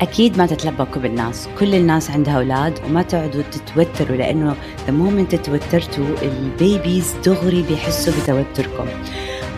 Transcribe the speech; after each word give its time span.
أكيد 0.00 0.38
ما 0.38 0.46
تتلبكوا 0.46 1.02
بالناس. 1.02 1.48
كل 1.58 1.74
الناس 1.74 2.10
عندها 2.10 2.36
أولاد 2.36 2.78
وما 2.84 3.02
تقعدوا 3.02 3.42
تتوتروا 3.42 4.16
لأنه 4.16 4.56
the 4.86 4.90
moment 4.90 5.40
توترتوا 5.44 6.06
ال 6.22 6.35
babies 6.35 7.14
دغري 7.24 7.62
بيحسوا 7.62 8.12
بتوتركم. 8.22 8.86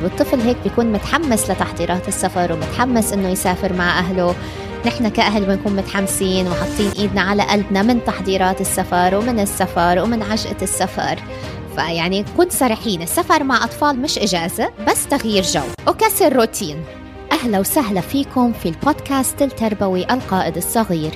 والطفل 0.02 0.40
هيك 0.40 0.56
بيكون 0.64 0.92
متحمس 0.92 1.50
لتحضيرات 1.50 2.08
السفر 2.08 2.52
ومتحمس 2.52 3.12
إنه 3.12 3.28
يسافر 3.28 3.72
مع 3.72 3.98
أهله. 3.98 4.34
نحن 4.86 5.08
كأهل 5.08 5.44
بنكون 5.44 5.76
متحمسين 5.76 6.48
وحاطين 6.48 6.90
إيدنا 6.98 7.20
على 7.20 7.42
قلبنا 7.42 7.82
من 7.82 8.04
تحضيرات 8.04 8.60
السفر 8.60 9.14
ومن 9.14 9.40
السفر 9.40 9.98
ومن 10.02 10.22
عجقة 10.22 10.62
السفر. 10.62 11.18
فيعني 11.76 12.24
كن 12.36 12.50
صريحين 12.50 13.02
السفر 13.02 13.44
مع 13.44 13.64
أطفال 13.64 14.02
مش 14.02 14.18
إجازة 14.18 14.70
بس 14.88 15.06
تغيير 15.06 15.42
جو. 15.42 15.62
وكسر 15.88 16.32
روتين. 16.36 16.84
أهلا 17.40 17.58
وسهلا 17.58 18.00
فيكم 18.00 18.52
في 18.52 18.68
البودكاست 18.68 19.42
التربوي 19.42 20.12
القائد 20.12 20.56
الصغير. 20.56 21.10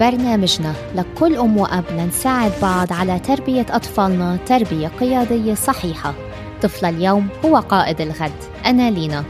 برنامجنا 0.00 0.74
لكل 0.94 1.36
أم 1.36 1.56
وأب 1.56 1.84
لنساعد 1.90 2.52
بعض 2.62 2.92
على 2.92 3.18
تربية 3.18 3.66
أطفالنا 3.70 4.38
تربية 4.46 4.88
قيادية 4.88 5.54
صحيحة. 5.54 6.14
طفل 6.62 6.86
اليوم 6.86 7.28
هو 7.44 7.56
قائد 7.56 8.00
الغد. 8.00 8.32
أنا 8.66 8.90
لينا. 8.90 9.24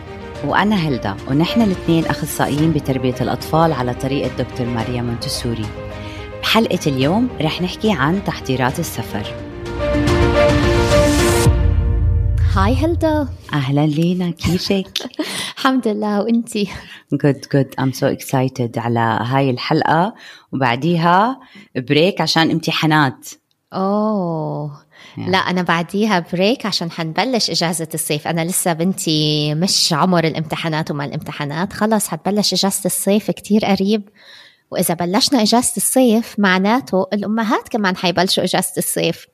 وأنا 0.45 0.77
هلدا 0.77 1.17
ونحن 1.29 1.63
الاثنين 1.63 2.07
أخصائيين 2.07 2.73
بتربية 2.73 3.17
الأطفال 3.21 3.73
على 3.73 3.95
طريقة 3.95 4.31
دكتور 4.39 4.67
ماريا 4.67 5.03
مونتسوري. 5.03 5.67
بحلقة 6.43 6.81
اليوم 6.87 7.29
رح 7.41 7.63
نحكي 7.63 7.93
عن 7.93 8.25
تحضيرات 8.25 8.79
السفر. 8.79 9.52
Hi 12.55 12.75
هلدا 12.75 13.29
أهلا 13.53 13.87
لينا. 13.87 14.31
كيفك؟ 14.31 14.99
الحمد 15.57 15.89
لله. 15.89 16.23
وإنتي؟ 16.23 16.69
Good 17.15 17.47
good. 17.57 17.85
I'm 17.85 17.93
so 17.93 18.17
excited 18.17 18.79
على 18.79 19.19
هاي 19.23 19.51
الحلقة. 19.51 20.15
وبعديها 20.53 21.41
break 21.77 22.21
عشان 22.21 22.51
امتحانات. 22.51 23.29
أوه. 23.73 24.83
لا 25.17 25.39
أنا 25.39 25.63
بعديها 25.63 26.27
بريك 26.33 26.67
عشان 26.67 26.91
حنبلش 26.91 27.51
إجازة 27.51 27.89
الصيف. 27.95 28.29
أنا 28.29 28.45
لسه 28.45 28.73
بنتي 28.73 29.55
مش 29.55 29.93
عمر 29.93 30.25
الامتحانات 30.25 30.91
وما 30.91 31.05
الامتحانات. 31.05 31.73
خلص 31.73 32.09
حتبلش 32.09 32.53
إجازة 32.53 32.87
الصيف 32.87 33.31
كتير 33.31 33.65
قريب. 33.65 34.09
وإذا 34.71 34.95
بلشنا 34.95 35.43
إجازة 35.43 35.73
الصيف 35.77 36.35
معناته 36.39 37.07
الأمهات 37.13 37.69
كمان 37.69 37.97
حيبلشوا 37.97 38.45
إجازة 38.45 38.73
الصيف. 38.79 39.32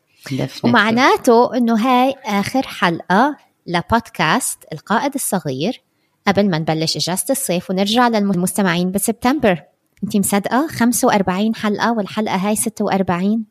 ومعناته 0.65 1.57
إنه 1.57 1.75
هاي 1.75 2.15
آخر 2.25 2.63
حلقة 2.63 3.37
لبودكاست 3.67 4.59
القائد 4.73 5.15
الصغير. 5.15 5.83
قبل 6.27 6.51
ما 6.51 6.59
نبلش 6.59 6.97
إجازة 6.97 7.25
الصيف 7.31 7.71
ونرجع 7.71 8.09
للمستمعين 8.09 8.91
بسبتمبر. 8.91 9.63
أنت 10.05 10.17
مصدقة 10.17 10.67
45 10.67 11.55
حلقة 11.55 11.93
والحلقة 11.93 12.37
هاي 12.37 12.57
46 12.57 13.45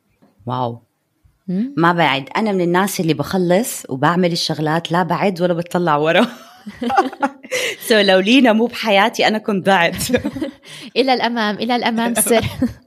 wow. 0.45 0.81
مم. 1.47 1.73
ما 1.77 1.93
بعد. 1.93 2.29
أنا 2.37 2.51
من 2.51 2.61
الناس 2.61 2.99
اللي 2.99 3.13
بخلص 3.13 3.83
وبعمل 3.89 4.31
الشغلات 4.31 4.91
لا 4.91 5.03
بعد 5.03 5.41
ولا 5.41 5.53
بتطلع 5.53 5.95
ورا. 5.97 6.27
so 7.87 7.99
لو 7.99 8.19
لينا 8.19 8.53
مو 8.53 8.65
بحياتي 8.65 9.27
أنا 9.27 9.37
كنت 9.37 9.65
ضعت 9.65 10.03
إلى 10.97 11.13
الأمام 11.13 11.55
إلى 11.55 11.75
الأمام 11.75 12.13
سر. 12.13 12.45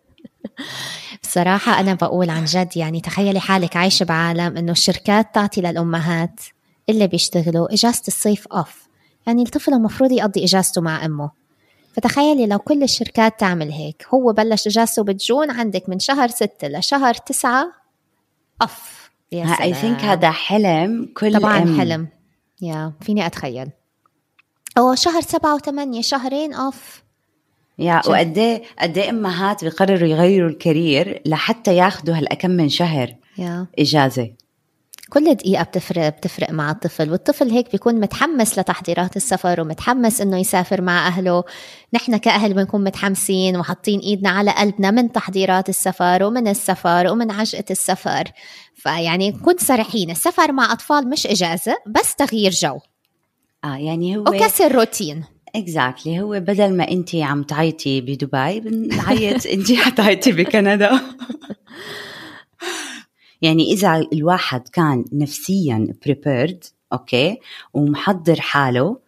بصراحة 1.23 1.81
أنا 1.81 1.95
بقول 1.95 2.31
عن 2.31 2.45
جد 2.45 2.77
يعني 2.77 3.01
تخيلي 3.01 3.41
حالك 3.41 3.77
عايشة 3.77 4.05
بعالم 4.05 4.57
إنه 4.57 4.73
الشركات 4.73 5.35
تعطي 5.35 5.61
للأمهات 5.61 6.41
اللي 6.89 7.07
بيشتغلوا 7.07 7.75
إجازة 7.75 8.03
الصيف 8.09 8.47
أوف 8.47 8.89
يعني 9.27 9.43
الطفل 9.43 9.75
المفروض 9.75 10.13
يقضي 10.13 10.45
إجازته 10.45 10.81
مع 10.81 11.05
أمه. 11.05 11.31
فتخيلي 11.93 12.47
لو 12.47 12.59
كل 12.59 12.83
الشركات 12.83 13.41
تعمل 13.41 13.73
هيك 13.73 14.07
هو 14.15 14.33
بلش 14.33 14.67
إجازته 14.67 15.05
بجون 15.05 15.51
عندك 15.51 15.89
من 15.89 15.99
شهر 15.99 16.29
ستة 16.29 16.69
لشهر 16.69 17.15
تسعة 17.15 17.73
أوف 18.63 19.11
يا 19.33 19.57
اي. 19.61 19.75
ثينك 19.75 20.01
هذا 20.01 20.31
حلم 20.31 21.13
كل 21.17 21.39
طبعا 21.41 21.59
أم. 21.59 21.81
حلم. 21.81 22.09
يا 22.63 22.93
فيني 23.01 23.27
أتخيل. 23.27 23.71
أو 24.79 24.95
شهر 24.95 25.21
سبعة 25.21 25.55
وثمانية 25.55 26.03
شهرين 26.03 26.55
أوف 26.55 27.03
يا. 27.81 28.01
وقد 28.07 28.39
إيه 28.39 28.63
قد 28.79 28.99
إيه 28.99 29.11
أمهات 29.11 29.65
بيقرروا 29.65 30.09
يغيروا 30.09 30.49
الكارير 30.51 31.23
لحتى 31.27 31.77
ياخذوا 31.77 32.17
هالكم 32.17 32.51
من 32.51 32.69
شهر 32.69 33.15
يا. 33.39 33.67
إجازة. 33.79 34.31
كل 35.11 35.35
دقيقة 35.35 35.63
بتفرق 35.63 36.09
بتفرق 36.09 36.51
مع 36.51 36.71
الطفل 36.71 37.11
والطفل 37.11 37.51
هيك 37.51 37.73
بيكون 37.73 38.01
متحمس 38.01 38.59
لتحضيرات 38.59 39.17
السفر 39.17 39.61
ومتحمس 39.61 40.21
إنه 40.21 40.39
يسافر 40.39 40.83
مع 40.83 41.07
أهله. 41.07 41.45
نحن 41.95 42.17
كأهل 42.17 42.55
بنكون 42.55 42.85
متحمسين 42.85 43.57
وحاطين 43.57 44.01
إيدنا 44.01 44.31
على 44.31 44.51
قلبنا 44.51 44.91
من 44.91 45.13
تحضيرات 45.13 45.69
السفر 45.69 46.23
ومن 46.23 46.49
السفر 46.49 47.07
ومن 47.13 47.31
عجقة 47.31 47.65
السفر. 47.71 48.25
فيعني 48.75 49.33
كن 49.33 49.57
صريحين 49.59 50.11
السفر 50.11 50.53
مع 50.53 50.73
أطفال 50.73 51.11
مش 51.11 51.27
إجازة 51.27 51.77
بس 51.87 52.15
تغيير 52.15 52.51
جو. 52.51 52.79
آه 53.65 53.77
يعني 53.77 54.17
هو 54.17 54.21
وكسر 54.21 54.73
روتين. 54.75 55.25
exactly 55.57 56.21
هو 56.21 56.41
بدل 56.41 56.77
ما 56.77 56.91
انت 56.91 57.15
عم 57.15 57.43
تعيطي 57.43 58.01
بدبي 58.01 58.61
بنعيط 58.61 59.47
انت 59.55 59.73
حتعيطي 59.73 60.33
بكندا. 60.33 60.91
يعني 63.43 63.73
إذا 63.73 64.07
الواحد 64.13 64.69
كان 64.69 65.05
نفسيا 65.13 65.87
prepared 66.07 66.71
أوكي 66.93 67.39
ومحضر 67.75 68.41
حاله 68.41 68.99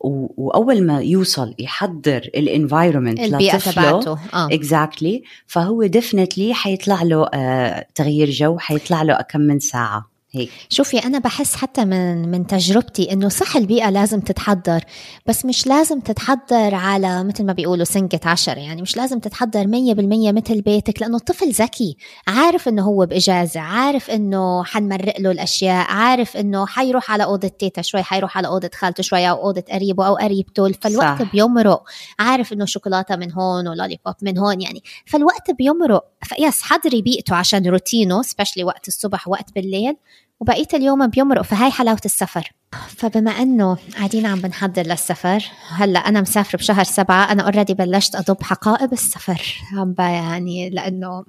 وأول 0.00 0.86
ما 0.86 1.00
يوصل 1.00 1.54
يحضر 1.58 2.30
ال 2.34 2.41
environment 2.41 3.20
البيئة 3.20 3.58
تبعته. 3.58 4.18
exactly 4.34 5.22
فهو 5.46 5.86
definitely 5.86 6.54
حيطلع 6.54 7.02
له 7.02 7.26
آه 7.34 7.86
تغيير 7.94 8.30
جو 8.30 8.58
حيطلع 8.58 9.02
له 9.02 9.18
كم 9.30 9.40
من 9.40 9.58
ساعة. 9.58 10.13
هيك. 10.34 10.50
شوفي 10.68 10.98
أنا 10.98 11.18
بحس 11.18 11.56
حتى 11.56 11.84
من 11.84 12.28
من 12.28 12.46
تجربتي 12.46 13.12
إنه 13.12 13.28
صح 13.28 13.56
البيئة 13.56 13.90
لازم 13.90 14.20
تتحضر 14.20 14.84
بس 15.26 15.44
مش 15.44 15.66
لازم 15.66 16.00
تتحضر 16.00 16.74
على 16.74 17.24
مثل 17.24 17.44
ما 17.46 17.52
بيقولوا 17.52 17.84
سنقة 17.84 18.20
عشرة 18.24 18.58
يعني 18.60 18.82
مش 18.82 18.96
لازم 18.96 19.18
تتحضر 19.18 19.66
مية 19.66 19.94
بالمية 19.94 20.32
مثل 20.32 20.60
بيتك 20.60 21.02
لأنه 21.02 21.16
الطفل 21.16 21.50
ذكي 21.50 21.96
عارف 22.26 22.68
إنه 22.68 22.82
هو 22.82 23.06
بإجازة 23.06 23.60
عارف 23.60 24.10
إنه 24.10 24.64
حنمرق 24.64 25.20
له 25.20 25.30
الأشياء 25.30 25.86
عارف 25.90 26.36
إنه 26.36 26.66
حيروح 26.66 27.10
على 27.10 27.24
أوضة 27.24 27.48
تيتا 27.48 27.82
شوي 27.82 28.02
حيروح 28.02 28.38
على 28.38 28.48
أوضة 28.48 28.70
خالته 28.74 29.02
شوي 29.02 29.30
أو 29.30 29.42
أوضة 29.42 29.64
قريبه 29.72 30.06
أو 30.06 30.14
قريبته 30.14 30.72
فالوقت 30.72 31.22
صح. 31.22 31.32
بيمرق 31.32 31.82
عارف 32.18 32.52
إنه 32.52 32.64
شوكولاتة 32.64 33.16
من 33.16 33.32
هون 33.32 33.68
و 33.68 33.98
lollipop 34.06 34.14
من 34.22 34.38
هون 34.38 34.60
يعني 34.60 34.82
فالوقت 35.06 35.50
بيمرق. 35.50 36.04
ف 36.22 36.32
yes 36.32 36.62
حضري 36.62 37.02
بيئته 37.02 37.34
عشان 37.36 37.66
روتينه 37.66 38.22
especially 38.22 38.64
وقت 38.64 38.88
الصبح 38.88 39.28
وقت 39.28 39.54
بالليل. 39.54 39.96
وبقية 40.40 40.66
اليوم 40.74 41.06
بيمرق 41.06 41.42
فهاي 41.42 41.70
حلاوة 41.70 42.00
السفر. 42.04 42.52
فبما 42.88 43.30
إنه 43.30 43.76
قاعدين 43.96 44.26
عم 44.26 44.40
بنحضر 44.40 44.82
للسفر 44.82 45.44
هلأ 45.68 45.98
أنا 45.98 46.20
مسافره 46.20 46.58
بشهر 46.58 46.84
سبعة. 46.84 47.32
أنا 47.32 47.42
already 47.42 47.74
بلشت 47.74 48.14
أضب 48.16 48.42
حقائب 48.42 48.92
السفر. 48.92 49.54
عم 49.72 49.94
يعني 49.98 50.70
لأنه 50.70 51.24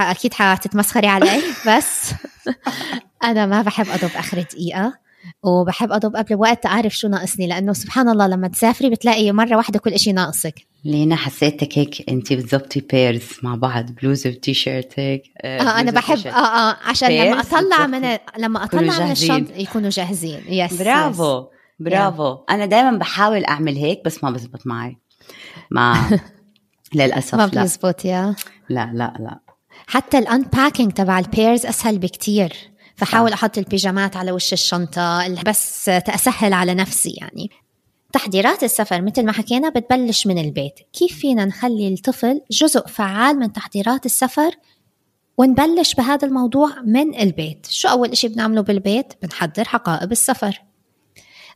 أكيد 0.00 0.34
حتتمسخري 0.34 1.06
علي 1.06 1.42
بس 1.68 2.10
أنا 3.24 3.46
ما 3.46 3.62
بحب 3.62 3.88
أضب 3.88 4.10
آخر 4.16 4.42
دقيقة. 4.42 5.05
وبحب 5.42 5.92
أضب 5.92 6.16
قبل 6.16 6.34
وقت 6.34 6.66
أعرف 6.66 6.96
شو 6.98 7.08
ناقصني 7.08 7.46
لأنه 7.46 7.72
سبحان 7.72 8.08
الله 8.08 8.26
لما 8.26 8.48
تسافري 8.48 8.90
بتلاقي 8.90 9.32
مرة 9.32 9.56
واحدة 9.56 9.78
كل 9.78 9.90
إشي 9.92 10.12
ناقصك. 10.12 10.54
لينا 10.84 11.16
حسيتك 11.16 11.78
هيك 11.78 12.10
انت 12.10 12.32
بتظبطي 12.32 12.80
pairs 12.80 13.28
مع 13.42 13.54
بعض 13.54 13.90
بلوزه 13.90 14.30
وتيشيرت 14.30 14.92
هيك 15.00 15.22
آه 15.42 15.60
أنا 15.60 15.90
بلوزة 15.90 15.90
بحب. 16.14 16.26
آه 16.26 16.30
آه 16.70 16.76
عشان 16.88 17.08
لما 17.08 17.40
أطلع. 17.40 17.86
من 17.86 18.18
لما 18.38 18.64
أطلع 18.64 19.04
من. 19.04 19.10
الشنطة 19.10 19.52
يكونوا 19.56 19.90
جاهزين. 19.90 20.40
yes 20.48 20.82
برافو 20.82 21.44
برافو. 21.80 22.36
أنا 22.50 22.66
دائما 22.66 22.98
بحاول 22.98 23.44
أعمل 23.44 23.76
هيك 23.76 24.02
بس 24.04 24.24
ما 24.24 24.30
بزبط 24.30 24.66
معي. 24.66 24.96
ما 25.70 25.94
للأسف 26.94 27.34
ما 27.34 27.50
لا. 27.52 27.62
بيزبط 27.62 28.04
يا 28.04 28.34
لا 28.68 28.90
لا 28.94 29.14
لا. 29.20 29.38
حتى 29.86 30.18
ال 30.18 30.25
unpacking 30.25 30.92
تبع 30.92 31.18
ال 31.18 31.26
pairs 31.26 31.66
أسهل 31.66 31.98
بكتير. 31.98 32.52
فحاول 32.96 33.32
أحط 33.32 33.58
البيجامات 33.58 34.16
على 34.16 34.32
وش 34.32 34.52
الشنطة 34.52 35.34
بس 35.42 35.84
تأسهل 35.84 36.52
على 36.52 36.74
نفسي 36.74 37.10
يعني. 37.10 37.50
تحضيرات 38.12 38.62
السفر 38.62 39.02
مثل 39.02 39.24
ما 39.24 39.32
حكينا 39.32 39.68
بتبلش 39.68 40.26
من 40.26 40.38
البيت. 40.38 40.80
كيف 40.92 41.18
فينا 41.18 41.44
نخلي 41.44 41.88
الطفل 41.88 42.40
جزء 42.50 42.86
فعال 42.86 43.38
من 43.38 43.52
تحضيرات 43.52 44.06
السفر 44.06 44.50
ونبلش 45.38 45.94
بهذا 45.94 46.28
الموضوع 46.28 46.80
من 46.80 47.20
البيت؟ 47.20 47.66
شو 47.70 47.88
أول 47.88 48.10
إشي 48.10 48.28
بنعمله 48.28 48.60
بالبيت؟ 48.60 49.12
بنحضر 49.22 49.64
حقائب 49.64 50.12
السفر. 50.12 50.62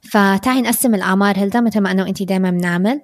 فتعي 0.02 0.60
نقسم 0.60 0.94
الأعمار 0.94 1.38
هلدا 1.38 1.60
مثل 1.60 1.80
ما 1.80 1.90
أنا 1.90 2.02
وأنتي 2.02 2.24
دايما 2.24 2.50
بنعمل. 2.50 3.02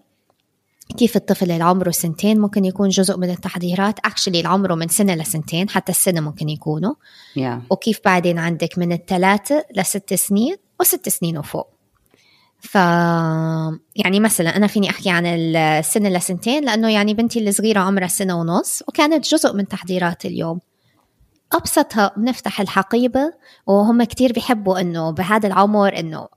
كيف 0.96 1.16
الطفل 1.16 1.50
اللي 1.50 1.64
عمره 1.64 1.90
سنتين؟ 1.90 2.40
ممكن 2.40 2.64
يكون 2.64 2.88
جزء 2.88 3.16
من 3.18 3.30
التحضيرات. 3.30 3.98
اكشلي 3.98 4.38
اللي 4.38 4.48
عمره 4.48 4.74
من 4.74 4.88
سنة 4.88 5.14
لسنتين 5.14 5.68
حتى 5.68 5.92
السنة 5.92 6.20
ممكن 6.20 6.48
يكونوا. 6.48 6.94
يا 7.36 7.62
وكيف 7.70 8.00
بعدين 8.04 8.38
عندك 8.38 8.78
من 8.78 8.92
الثلاثة 8.92 9.64
لست 9.76 10.14
سنين 10.14 10.56
وست 10.80 11.08
سنين 11.08 11.38
وفوق. 11.38 11.68
ف 12.60 12.74
يعني 13.96 14.20
مثلا 14.20 14.56
أنا 14.56 14.66
فيني 14.66 14.90
أحكي 14.90 15.10
عن 15.10 15.26
السنة 15.26 16.08
لسنتين 16.08 16.64
لأنه 16.64 16.90
يعني 16.90 17.14
بنتي 17.14 17.48
الصغيره 17.48 17.80
عمرها 17.80 18.08
سنة 18.08 18.40
ونص 18.40 18.82
وكانت 18.88 19.28
جزء 19.28 19.54
من 19.54 19.68
تحضيرات 19.68 20.24
اليوم. 20.24 20.60
ابسطها 21.52 22.12
بنفتح 22.16 22.60
الحقيبة 22.60 23.32
وهم 23.66 24.04
كتير 24.04 24.32
بيحبوا 24.32 24.80
إنه 24.80 25.10
بهذا 25.10 25.46
العمر 25.46 25.98
إنه 25.98 26.28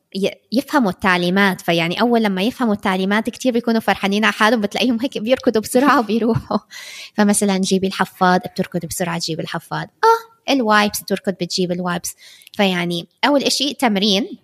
يفهموا 0.52 0.90
التعليمات. 0.92 1.62
فيعني 1.62 2.02
أول 2.02 2.24
لما 2.24 2.42
يفهموا 2.42 2.74
التعليمات 2.74 3.30
كتير 3.30 3.54
بيكونوا 3.54 3.80
فرحانين 3.80 4.26
على 4.26 4.34
حالهم 4.34 4.62
بتلاقيهم 4.62 4.98
هيك 5.02 5.18
بيركضوا 5.18 5.62
بسرعة 5.62 6.00
وبيروحوا. 6.00 6.58
فمثلا 7.16 7.58
جيبي 7.58 7.88
الحفاض 7.88 8.40
بتركض 8.40 8.86
بسرعة 8.86 9.20
تجيب 9.20 9.40
الحفاض. 9.40 9.88
آه 10.04 10.54
ال 10.54 10.62
wipes 10.62 11.02
بتركض 11.02 11.34
بتجيب 11.34 11.72
ال 11.72 11.78
wipes. 11.78 12.16
فيعني 12.54 13.08
أول 13.26 13.52
شيء 13.52 13.76
تمرين 13.76 14.38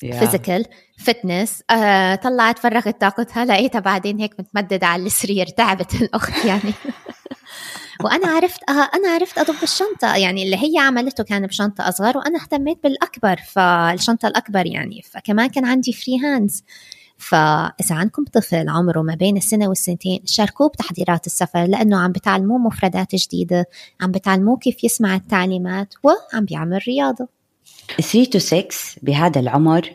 physical 0.00 0.64
fitness 0.98 1.62
آه 1.70 2.14
طلعت 2.14 2.58
فرغت 2.58 3.00
طاقتها 3.00 3.44
لقيتها 3.44 3.78
بعدين 3.78 4.20
هيك 4.20 4.34
متمددة 4.38 4.86
على 4.86 5.06
السرير 5.06 5.46
تعبت 5.46 5.94
الأخت 5.94 6.44
يعني. 6.44 6.72
وأنا 8.04 8.28
عرفت 8.28 8.70
آه 8.70 8.90
أنا 8.94 9.08
عرفت 9.08 9.38
اضب 9.38 9.62
الشنطة 9.62 10.16
يعني 10.16 10.42
اللي 10.42 10.56
هي 10.56 10.78
عملته 10.78 11.24
كان 11.24 11.46
بشنطة 11.46 11.88
أصغر 11.88 12.18
وأنا 12.18 12.38
اهتميت 12.42 12.82
بالأكبر 12.82 13.36
فالشنطة 13.36 14.28
الأكبر 14.28 14.66
يعني 14.66 15.02
فكمان 15.02 15.46
كان 15.46 15.64
عندي 15.64 15.92
free 15.92 16.18
hands 16.18 16.64
فإذا 17.18 17.94
عندكم 17.94 18.24
طفل 18.24 18.68
عمره 18.68 19.02
ما 19.02 19.14
بين 19.14 19.36
السنة 19.36 19.68
والسنتين 19.68 20.20
شاركوه 20.26 20.68
بتحضيرات 20.68 21.26
السفر 21.26 21.64
لأنه 21.64 21.98
عم 21.98 22.12
بتعلموه 22.12 22.58
مفردات 22.58 23.14
جديدة 23.14 23.66
عم 24.00 24.10
بتعلموه 24.10 24.56
كيف 24.58 24.84
يسمع 24.84 25.14
التعليمات 25.14 25.94
وعم 26.02 26.44
بيعمل 26.44 26.80
رياضة. 26.88 27.28
3 28.00 28.24
to 28.24 28.42
6 28.42 28.66
بهذا 29.02 29.40
العمر 29.40 29.92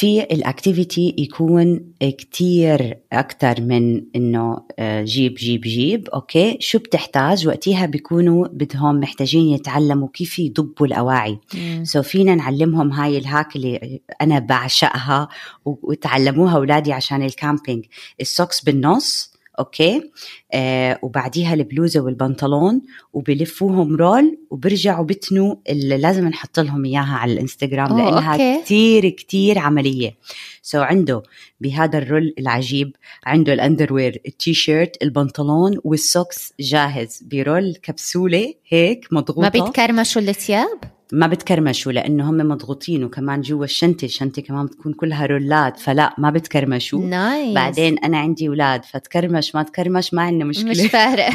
في 0.00 0.20
ال 0.22 0.32
activity 0.32 1.14
يكون 1.18 1.92
كتير 2.00 2.98
أكتر 3.12 3.60
من 3.60 4.02
إنه 4.16 4.58
آه، 4.78 5.02
جيب 5.02 5.34
جيب 5.34 5.60
جيب 5.60 6.08
أوكي؟ 6.08 6.56
شو 6.60 6.78
بتحتاج؟ 6.78 7.48
وقتها 7.48 7.86
بيكونوا 7.86 8.46
بدهم 8.48 9.00
محتاجين 9.00 9.48
يتعلموا 9.48 10.08
كيف 10.14 10.38
يضبوا 10.38 10.86
الأواعي. 10.86 11.38
so 11.82 12.04
فينا 12.04 12.34
نعلمهم 12.34 12.92
هاي 12.92 13.18
ال 13.18 13.26
hack 13.26 13.56
اللي 13.56 14.00
أنا 14.20 14.38
بعشقها 14.38 15.28
وتعلموها 15.64 16.56
أولادي 16.56 16.92
عشان 16.92 17.22
ال 17.22 17.30
camping 17.30 17.84
ال 18.20 18.27
socks 18.27 18.60
بالنص 18.60 19.29
أوكي؟ 19.60 20.10
آه 20.52 20.98
وبعديها 21.02 21.54
البلوزة 21.54 22.00
والبنطلون 22.00 22.82
وبلفوهم 23.12 23.96
roll 23.96 24.38
وبرجعوا 24.50 25.04
بتنوا 25.04 25.54
اللي 25.68 25.98
لازم 25.98 26.28
نحط 26.28 26.60
لهم 26.60 26.84
إياها 26.84 27.14
على 27.16 27.32
الإنستغرام 27.32 27.98
لأنها 27.98 28.32
أوكي. 28.32 28.62
كتير 28.64 29.08
كتير 29.08 29.58
عملية. 29.58 30.16
so 30.62 30.82
عنده 30.82 31.22
بهذا 31.60 31.98
ال 31.98 32.05
roll 32.05 32.34
العجيب 32.38 32.96
عنده 33.24 33.52
ال 33.52 33.58
underwear 33.58 34.14
ال 34.14 34.20
T-shirt 34.26 35.02
البنطلون 35.02 35.78
وال 35.84 36.03
socks 36.03 36.52
جاهز. 36.60 37.22
ب 37.22 37.33
roll 37.33 37.76
كبسولة 37.82 38.54
هيك 38.68 39.08
مضغوطة. 39.12 39.40
ما 39.42 39.48
بيتكرمشوا 39.48 40.22
الثياب؟ 40.22 40.99
ما 41.12 41.26
بتكرمشوا 41.26 41.92
لأنه 41.92 42.30
هم 42.30 42.36
مضغوطين 42.36 43.04
وكمان 43.04 43.40
جوا 43.40 43.64
الشنطة 43.64 44.04
الشنطة 44.04 44.42
كمان 44.42 44.66
بتكون 44.66 44.92
كلها 44.92 45.26
رولات 45.26 45.78
فلا 45.78 46.14
ما 46.18 46.30
بتكرمشوا. 46.30 47.00
nice. 47.00 47.54
بعدين 47.54 47.98
أنا 47.98 48.18
عندي 48.18 48.48
أولاد 48.48 48.84
فتكرمش 48.84 49.54
ما 49.54 49.62
تكرمش 49.62 50.14
ما 50.14 50.22
عندنا 50.22 50.44
مشكلة. 50.44 50.70
مش 50.70 50.90
فارق. 50.90 51.30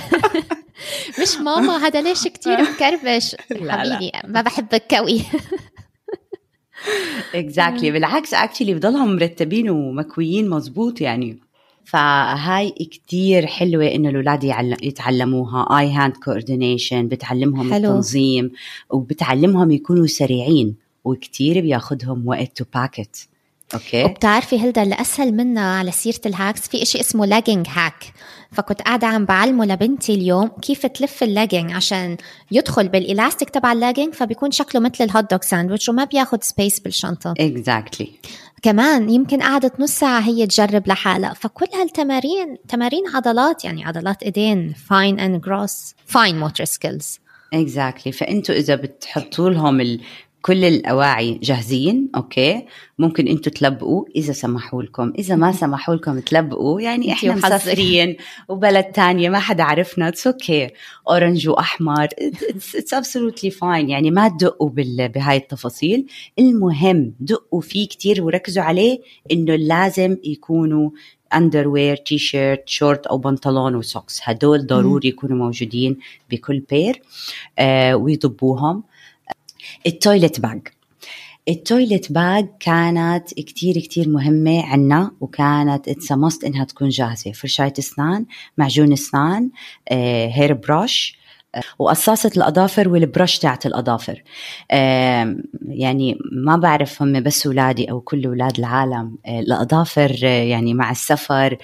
مش 1.22 1.38
ماما 1.38 1.78
هذا 1.78 2.02
ليش 2.02 2.28
كثير 2.28 2.58
مكرمش؟ 2.62 3.36
حبيبي 3.70 4.12
ما 4.28 4.42
بحبك 4.42 4.84
كوي 4.90 5.22
exactly 7.36 7.92
بالعكس 7.96 8.34
actually 8.34 8.74
بضلهم 8.74 9.16
مرتبين 9.16 9.70
ومكويين 9.70 10.50
مزبوط 10.50 11.02
يعني. 11.02 11.45
فهاي 11.86 12.70
كتير 12.70 13.46
حلوة 13.46 13.88
إنه 13.88 14.10
الأولاد 14.10 14.44
يتعلموها. 14.84 15.80
eye 15.80 15.92
hand 15.92 16.18
coordination 16.18 17.08
بتعلمهم 17.08 17.74
حلو. 17.74 17.90
التنظيم 17.90 18.52
وبتعلمهم 18.90 19.72
يكونوا 19.72 20.08
سريعين 20.08 20.76
وكتير 21.06 21.62
بياخدهم 21.62 22.28
وقت 22.28 22.58
to 22.58 22.66
pack 22.74 23.10
it 23.10 23.28
okay 23.74 24.04
وبتعرفي 24.04 24.60
هلا 24.60 24.84
اللي 24.84 24.96
أسهل 25.02 25.34
منها 25.34 25.78
على 25.78 25.92
سيرة 25.92 26.22
ال 26.26 26.33
hacks 26.33 26.68
في 26.68 26.82
إشي 26.82 27.00
اسمه 27.00 27.26
legging 27.26 27.68
hack 27.70 28.14
فكنت 28.52 28.82
قاعدة 28.82 29.08
عم 29.08 29.26
بعلمه 29.26 29.66
لبنتي 29.66 30.14
اليوم 30.14 30.48
كيف 30.48 30.86
تلف 30.86 31.24
اللاجينج 31.24 31.72
عشان 31.72 32.18
يدخل 32.52 32.88
بالإلاستيك 32.88 33.50
تبع 33.50 33.72
اللاجينج 33.72 34.14
فبيكون 34.14 34.52
شكله 34.52 34.82
مثل 34.82 35.04
ال 35.04 35.11
hot 35.11 35.32
dog 35.32 35.42
sandwich 35.42 35.90
وما 35.90 36.04
بياخد 36.04 36.44
space 36.44 36.80
بالشنطة. 36.80 37.34
exactly. 37.40 38.30
كمان 38.66 39.10
يمكن 39.10 39.42
قعدت 39.42 39.80
نص 39.80 39.92
ساعة 39.92 40.20
هي 40.20 40.48
تجرب 40.48 40.88
لحالها. 40.88 41.34
فكل 41.34 41.66
هالتمارين 41.74 42.58
تمارين 42.68 43.04
عضلات 43.16 43.66
يعني 43.66 43.86
عضلات 43.86 44.24
ايدين 44.24 44.74
fine 44.74 45.20
and 45.20 45.42
gross 45.42 45.94
fine 46.06 46.40
motor 46.40 46.66
skills 46.66 47.20
exactly 47.54 48.12
فأنتوا 48.12 48.56
إذا 48.56 48.76
بتحطوا 48.76 49.50
لهم 49.50 50.00
كل 50.46 50.64
الأواعي 50.64 51.40
جاهزين 51.44 52.10
okay؟ 52.16 52.66
ممكن 53.00 53.28
أنتم 53.28 53.52
تلبقوا 53.52 54.06
إذا 54.16 54.34
سمحوا 54.34 54.84
لكم. 54.84 55.14
إذا 55.20 55.36
ما 55.36 55.52
سمحوا 55.52 55.96
لكم 55.96 56.20
تلبقوا 56.20 56.82
يعني 56.82 57.12
إحنا 57.14 57.36
مسافرين 57.36 58.18
وبلد 58.50 58.84
تانية 58.84 59.30
ما 59.30 59.40
حدا 59.40 59.64
عرفنا 59.64 60.08
it's 60.08 60.28
okay 60.28 60.70
orange 61.10 61.50
وأحمر 61.50 62.08
it's 62.76 62.94
absolutely 62.94 63.52
fine 63.52 63.90
يعني 63.90 64.12
ما 64.12 64.28
تدقوا 64.28 64.70
بهاي 64.70 65.38
التفاصيل. 65.38 66.06
المهم 66.40 67.14
دقوا 67.20 67.62
فيه 67.62 67.88
كتير 67.88 68.24
وركزوا 68.24 68.64
عليه 68.64 69.00
إنه 69.32 69.56
لازم 69.56 70.18
يكونوا 70.24 70.90
under 71.36 71.96
t-shirt 71.96 72.64
short 72.66 73.08
أو 73.08 73.18
بنطلون 73.18 73.76
و 73.76 73.82
socks. 73.82 74.20
هدول 74.24 74.68
ضروري 74.68 75.08
يكونوا 75.08 75.38
موجودين 75.38 75.98
بكل 76.32 76.60
pair 76.60 77.02
آه 77.60 77.96
ويضبوهم. 77.96 78.84
ال 79.86 79.93
toilet 79.93 80.40
bag 80.40 80.68
ال 81.50 81.58
toilet 81.58 82.12
bag 82.12 82.48
كانت 82.60 83.34
كتير 83.34 83.80
كتير 83.80 84.10
مهمة 84.10 84.66
عنا 84.66 85.12
وكانت 85.22 85.88
it's 85.88 86.12
must 86.12 86.44
إنها 86.44 86.64
تكون 86.64 86.90
جاهزة. 86.90 87.32
فرشاية 87.32 87.74
أسنان 87.80 88.26
معجون 88.58 88.94
أسنان 88.94 89.50
hair 90.32 90.54
brush 90.54 91.18
وقصاصة 91.80 92.32
الأظافر 92.38 92.90
وال 92.90 93.04
brush 93.04 93.40
تاعت 93.40 93.66
الأظافر. 93.66 94.24
يعني 95.68 96.18
ما 96.32 96.58
بعرف 96.58 97.02
هم 97.02 97.24
بس 97.24 97.48
أولادي 97.48 97.92
أو 97.92 98.02
كل 98.02 98.26
أولاد 98.26 98.60
العالم. 98.60 99.18
آه، 99.26 99.40
الأظافر 99.40 100.20
آه، 100.24 100.44
يعني 100.44 100.74
مع 100.74 100.92
السفر 100.92 101.58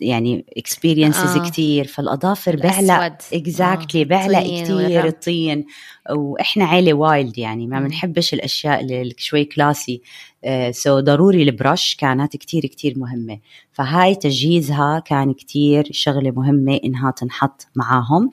يعني 0.00 0.44
experiences 0.56 1.36
آه. 1.36 1.50
كتير. 1.50 1.86
فالأظافر 1.86 2.56
بعلق 2.56 3.18
exactly 3.32 4.08
بعلق 4.08 4.62
كتير 4.62 5.06
الطين. 5.06 5.66
وإحنا 6.10 6.64
عيلة 6.64 6.94
wild 6.94 7.38
يعني 7.38 7.66
ما 7.66 7.80
بنحبش 7.80 8.34
الأشياء 8.34 8.80
اللي 8.80 9.14
شوي 9.18 9.44
كلاسي 9.44 10.02
سو 10.44 11.00
uh, 11.00 11.00
so 11.00 11.04
ضروري 11.04 11.42
ال 11.42 11.51
brush 11.51 11.94
كانت 11.94 12.36
كتير 12.36 12.66
كتير 12.66 12.98
مهمة. 12.98 13.38
فهاي 13.72 14.14
تجهيزها 14.14 14.98
كان 14.98 15.32
كتير 15.32 15.88
شغلة 15.90 16.30
مهمة 16.30 16.80
إنها 16.84 17.10
تنحط 17.10 17.66
معاهم. 17.76 18.32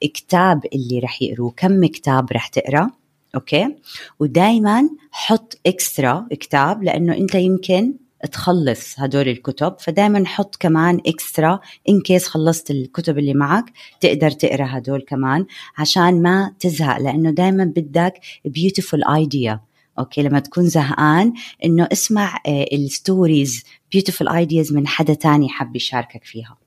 كتاب 0.00 0.60
اللي 0.72 0.98
رح 0.98 1.22
يقروه 1.22 1.52
كم 1.56 1.86
كتاب 1.86 2.32
رح 2.32 2.46
تقرأ؟ 2.46 2.90
okay؟ 3.34 3.76
ودايما 4.20 4.88
حط 5.10 5.58
extra 5.66 6.26
كتاب 6.30 6.82
لأنه 6.82 7.16
أنت 7.16 7.34
يمكن 7.34 7.94
تخلص 8.32 9.00
هدول 9.00 9.28
الكتب. 9.28 9.76
فدائما 9.80 10.26
حط 10.26 10.56
كمان 10.56 11.00
extra 11.06 11.60
in 11.88 12.00
case 12.00 12.26
خلصت 12.26 12.70
الكتب 12.70 13.18
اللي 13.18 13.34
معك 13.34 13.72
تقدر 14.00 14.30
تقرأ 14.30 14.66
هدول 14.70 15.00
كمان 15.00 15.46
عشان 15.78 16.22
ما 16.22 16.52
تزهق. 16.60 16.98
لأنه 16.98 17.30
دائما 17.30 17.64
بدك 17.64 18.20
beautiful 18.44 19.04
idea 19.04 19.60
okay 19.98 20.22
لما 20.22 20.40
تكون 20.40 20.68
زهقان 20.68 21.32
إنه 21.64 21.88
اسمع 21.92 22.40
آه، 22.46 22.66
ال 22.72 22.84
stories 22.84 23.64
beautiful 23.92 24.28
ideas 24.28 24.72
من 24.72 24.86
حدا 24.86 25.14
تاني 25.14 25.48
حب 25.48 25.76
يشاركك 25.76 26.24
فيها. 26.24 26.63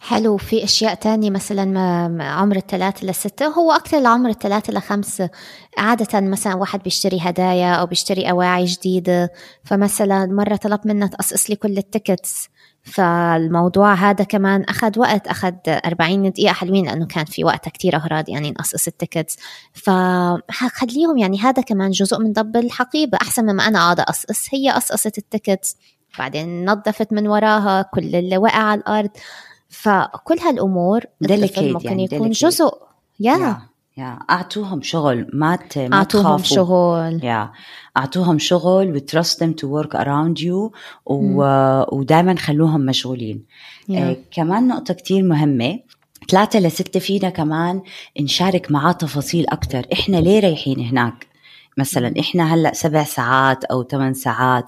حلو. 0.00 0.36
في 0.36 0.64
أشياء 0.64 0.94
تانية 0.94 1.30
مثلا 1.30 1.78
عمر 2.24 2.56
الثلاثة 2.56 3.06
لستة 3.06 3.46
هو 3.46 3.72
أكثر 3.72 3.98
لعمر 4.00 4.30
الثلاثة 4.30 4.72
لخمسة 4.72 5.30
عادة 5.78 6.20
مثلا 6.20 6.54
واحد 6.54 6.82
بيشتري 6.82 7.18
هدايا 7.20 7.74
أو 7.74 7.86
بيشتري 7.86 8.30
أواعي 8.30 8.64
جديدة. 8.64 9.32
فمثلا 9.64 10.26
مرة 10.26 10.56
طلب 10.56 10.80
منها 10.84 11.08
تقصقص 11.08 11.50
لي 11.50 11.56
كل 11.56 11.78
ال 11.78 11.87
tickets 11.87 12.48
فالموضوع 12.82 13.94
هذا 13.94 14.24
كمان 14.24 14.64
أخذ 14.64 14.98
وقت 14.98 15.26
أخذ 15.26 15.52
40 15.68 16.30
دقيقة 16.30 16.52
حلوين 16.52 16.86
لأنه 16.86 17.06
كان 17.06 17.24
في 17.24 17.44
وقت 17.44 17.68
كتير 17.68 17.96
أغراض 17.96 18.28
يعني 18.28 18.50
نقصقص 18.50 18.86
ال 18.86 18.92
tickets 18.92 19.36
فخليهم 19.72 21.18
يعني 21.18 21.38
هذا 21.40 21.62
كمان 21.62 21.90
جزء 21.90 22.18
من 22.20 22.32
ضب 22.32 22.56
الحقيبة. 22.56 23.18
أحسن 23.22 23.42
مما 23.44 23.68
أنا 23.68 23.78
قاعدة 23.78 24.02
أقصقص 24.02 24.46
هي 24.52 24.70
قصقصت 24.70 25.18
ال 25.18 25.25
tickets 25.25 25.76
بعدين 26.18 26.70
نظفت 26.70 27.12
من 27.12 27.26
وراها 27.28 27.82
كل 27.82 28.16
اللي 28.16 28.38
وقع 28.38 28.58
على 28.62 28.80
الأرض. 28.80 29.10
فكل 29.68 30.38
هالأمور 30.38 31.00
ممكن 31.20 31.88
يعني 31.88 32.04
يكون 32.04 32.34
delicate. 32.34 32.38
جزء. 32.38 32.70
يا 33.20 33.34
yeah. 33.34 33.38
yeah. 33.38 33.68
يا 33.98 34.18
أعطوهم 34.30 34.82
شغل 34.82 35.30
ما 35.32 35.58
ما 35.76 35.96
أعطوهم 35.96 36.42
شغل. 36.42 37.24
يا 37.24 37.52
أعطوهم 37.96 38.38
شغل 38.38 38.96
و 38.96 38.98
trust 38.98 39.34
them 39.34 39.52
to 39.60 39.66
work 39.66 39.94
around 39.94 40.42
you 40.42 40.72
و... 41.06 41.42
ودائما 41.96 42.36
خلوهم 42.36 42.80
مشغولين. 42.80 43.46
Yeah. 43.88 43.94
آه 43.94 44.16
كمان 44.30 44.68
نقطة 44.68 44.94
كتير 44.94 45.22
مهمة. 45.22 45.78
ثلاثة 46.30 46.58
لستة 46.58 47.00
فينا 47.00 47.30
كمان 47.30 47.82
نشارك 48.20 48.70
معاه 48.70 48.92
تفاصيل 48.92 49.46
أكتر. 49.48 49.86
إحنا 49.92 50.16
ليه 50.16 50.40
رايحين 50.40 50.80
هناك؟ 50.80 51.26
مثلا 51.78 52.14
إحنا 52.20 52.54
هلأ 52.54 52.72
سبع 52.72 53.04
ساعات 53.04 53.64
أو 53.64 53.82
ثمان 53.82 54.14
ساعات 54.14 54.64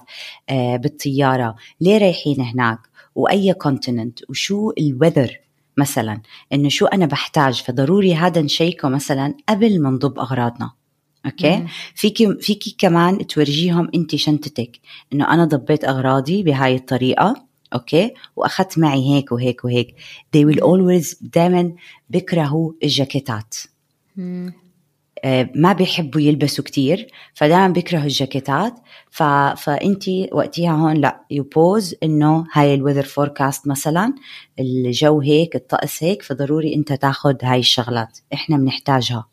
آه 0.49 0.77
بالطيارة. 0.77 1.55
ليه 1.81 1.97
رايحين 1.97 2.41
هناك؟ 2.41 2.79
وأي 3.15 3.53
continent 3.53 4.29
وشو 4.29 4.71
ال 4.77 4.84
weather 4.84 5.37
مثلا 5.77 6.21
إنه 6.53 6.69
شو 6.69 6.85
أنا 6.85 7.05
بحتاج. 7.05 7.61
فضروري 7.61 8.15
هذا 8.15 8.41
نشيكه 8.41 8.89
مثلا 8.89 9.33
قبل 9.49 9.81
ما 9.81 9.89
نضب 9.89 10.19
أغراضنا. 10.19 10.71
okay؟ 11.25 11.65
فيكي 11.95 12.35
فيكي 12.39 12.75
كمان 12.77 13.27
تورجيهم 13.27 13.89
انت 13.95 14.15
شنطتك 14.15 14.79
إنه 15.13 15.33
أنا 15.33 15.45
ضبيت 15.45 15.83
أغراضي 15.85 16.43
بهاي 16.43 16.75
الطريقة. 16.75 17.47
okay؟ 17.73 18.13
وأخذت 18.35 18.79
معي 18.79 19.09
هيك 19.09 19.31
وهيك 19.31 19.65
وهيك. 19.65 19.95
They 20.37 20.45
will 20.45 20.59
always 20.59 21.15
دائما 21.21 21.73
بيكرهوا 22.09 22.71
الجاكيتات. 22.83 23.55
ما 25.55 25.73
بيحبوا 25.73 26.21
يلبسوا 26.21 26.63
كتير 26.63 27.07
فدائما 27.33 27.67
بيكرهوا 27.67 28.03
الجاكيتات. 28.03 28.73
ف... 29.11 29.23
فانت 29.57 30.03
وقتها 30.31 30.71
هون 30.71 30.93
لا 30.93 31.21
يبوز 31.31 31.95
إنه 32.03 32.45
هاي 32.53 32.73
ال 32.73 32.77
weather 32.77 33.03
forecast 33.03 33.67
مثلا 33.67 34.13
الجو 34.59 35.21
هيك 35.21 35.55
الطقس 35.55 36.03
هيك 36.03 36.21
فضروري 36.21 36.75
أنت 36.75 36.93
تاخذ 36.93 37.35
هاي 37.43 37.59
الشغلات. 37.59 38.19
إحنا 38.33 38.57
بنحتاجها. 38.57 39.27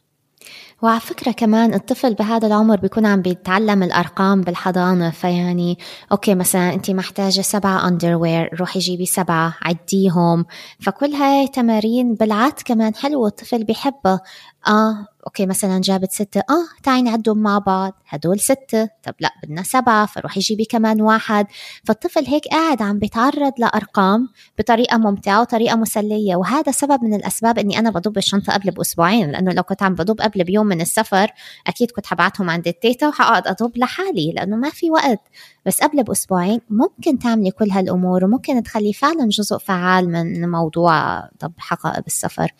وعلى 0.83 1.01
فكرة 1.01 1.33
كمان 1.33 1.75
الطفل 1.75 2.15
بهذا 2.15 2.47
العمر 2.47 2.77
بيكون 2.77 3.07
عم 3.07 3.23
بيتعلم 3.23 3.83
الأرقام 3.83 4.41
بالحضانة 4.41 5.11
فيعني 5.11 5.79
okay 6.13 6.35
مثلا 6.35 6.75
أنت 6.75 6.91
محتاجة 6.91 7.41
سبعة 7.41 7.89
underwear 7.89 8.51
روحي 8.61 8.79
جيبي 8.79 9.07
سبعة 9.07 9.55
عديهم. 9.63 10.47
فكل 10.81 11.13
هاي 11.13 11.49
تمارين 11.49 12.15
بالعاد 12.15 12.53
كمان 12.65 12.95
حلوة 12.95 13.29
الطفل 13.29 13.65
بيحبها. 13.65 14.21
آه 14.69 15.07
okay 15.29 15.47
مثلا 15.47 15.81
جابت 15.81 16.13
ستة 16.13 16.41
آه 16.41 16.83
تعي 16.83 17.03
نعدهم 17.03 17.39
مع 17.39 17.59
بعض. 17.59 17.93
هدول 18.09 18.41
ستة 18.41 18.89
طب 19.03 19.15
لا 19.21 19.31
بدنا 19.43 19.63
سبعة 19.63 20.07
فروحي 20.07 20.41
جيبي 20.41 20.65
كمان 20.65 21.03
واحد. 21.03 21.47
فالطفل 21.85 22.27
هيك 22.27 22.49
قاعد 22.49 22.83
عم 22.83 22.99
بيتعرض 22.99 23.53
لأرقام 23.59 24.29
بطريقة 24.59 24.99
ممتعة 24.99 25.41
وطريقة 25.41 25.77
مسلية. 25.77 26.37
وهذا 26.37 26.73
سبب 26.73 27.05
من 27.05 27.15
الأسباب 27.15 27.59
إني 27.59 27.79
أنا 27.79 27.91
بضب 27.91 28.19
الشنطة 28.19 28.53
قبل 28.53 28.71
بأسبوعين 28.71 29.31
لأنه 29.31 29.53
لو 29.53 29.63
كنت 29.63 29.83
عم 29.83 29.95
بضب 29.95 30.21
قبل 30.21 30.45
بيوم 30.45 30.67
من 30.67 30.81
السفر 30.81 31.31
أكيد 31.67 31.91
كنت 31.91 32.07
حبعتهم 32.07 32.51
عند 32.51 32.69
التيتا 32.69 33.09
وحقعد 33.09 33.47
أضب 33.47 33.79
لحالي 33.79 34.33
لأنه 34.33 34.57
ما 34.57 34.71
في 34.71 34.91
وقت. 34.91 35.21
بس 35.67 35.83
قبل 35.83 36.03
بأسبوعين 36.03 36.61
ممكن 36.71 37.19
تعملي 37.19 37.51
كل 37.51 37.71
هالأمور 37.71 38.25
وممكن 38.25 38.63
تخلي 38.63 38.93
فعلا 38.93 39.29
جزء 39.29 39.59
فعال 39.59 40.11
من 40.13 40.51
موضوع 40.51 41.21
ضب 41.41 41.53
حقائب 41.59 42.07
السفر. 42.07 42.53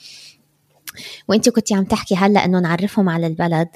وانت 1.29 1.49
كنتي 1.49 1.75
عم 1.75 1.85
تحكي 1.85 2.15
هلا 2.15 2.45
إنه 2.45 2.59
نعرفهم 2.61 3.09
على 3.09 3.27
البلد. 3.27 3.69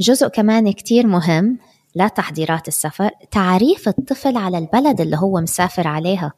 جزء 0.00 0.28
كمان 0.28 0.72
كتير 0.72 1.06
مهم 1.06 1.58
لتحضيرات 1.96 2.68
السفر 2.68 3.10
تعريف 3.30 3.88
الطفل 3.88 4.36
على 4.36 4.58
البلد 4.58 5.00
اللي 5.00 5.16
هو 5.16 5.40
مسافر 5.40 5.88
عليها. 5.88 6.32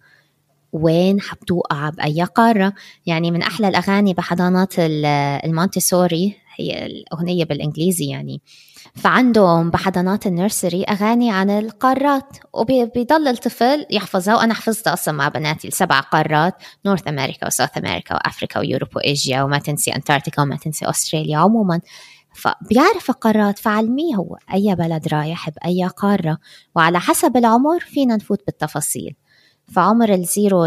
وين 0.73 1.21
حبتوقع 1.21 1.91
بأي 1.91 2.25
قارة؟ 2.25 2.73
يعني 3.07 3.31
من 3.31 3.43
أحلى 3.43 3.69
الأغاني 3.69 4.15
بحضانات 4.15 4.75
المونتيسوري 4.79 6.37
هي 6.57 6.87
الأغنية 6.87 7.45
بالإنجليزي 7.45 8.07
يعني. 8.07 8.41
فعندهم 8.97 9.71
بحضانات 9.71 10.27
النيرسري 10.27 10.85
أغاني 10.85 11.31
عن 11.31 11.51
القارات 11.51 12.37
وبيضل 12.53 13.29
الطفل 13.29 13.87
يحفظها 13.91 14.37
وأنا 14.37 14.55
حفظتها 14.55 14.93
أصلا 14.93 15.15
مع 15.15 15.29
بناتي 15.29 15.69
السبع 15.69 16.01
قارات 16.01 16.55
North 16.87 17.09
America 17.09 17.47
و 17.47 17.52
South 17.52 17.79
America 17.79 18.15
وأفريكا 18.15 18.61
و 18.61 18.66
Europe 18.66 18.97
و 18.97 19.06
Asia 19.06 19.43
وما 19.43 19.59
تنسي 19.59 19.91
أنتاركتيكا 19.91 20.43
وما 20.43 20.57
تنسي 20.57 20.91
أستراليا 20.91 21.39
عموما. 21.39 21.81
فبيعرف 22.35 23.11
القارات 23.11 23.59
فعلميه 23.59 24.15
هو 24.15 24.37
أي 24.55 24.75
بلد 24.75 25.09
رايح 25.09 25.51
بأي 25.51 25.87
قارة. 25.87 26.39
وعلى 26.77 27.01
حسب 27.01 27.37
العمر 27.37 27.81
فينا 27.81 28.17
نفوت 28.17 28.43
بالتفاصيل. 28.47 29.17
فعمر 29.73 30.13
ال 30.13 30.23
zero 30.23 30.67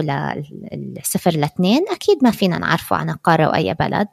للصفر 0.73 1.31
لاثنين 1.31 1.85
أكيد 1.91 2.17
ما 2.23 2.31
فينا 2.31 2.57
نعرفه 2.57 2.95
عن 2.95 3.09
القارة 3.09 3.47
وأي 3.47 3.73
بلد. 3.73 4.07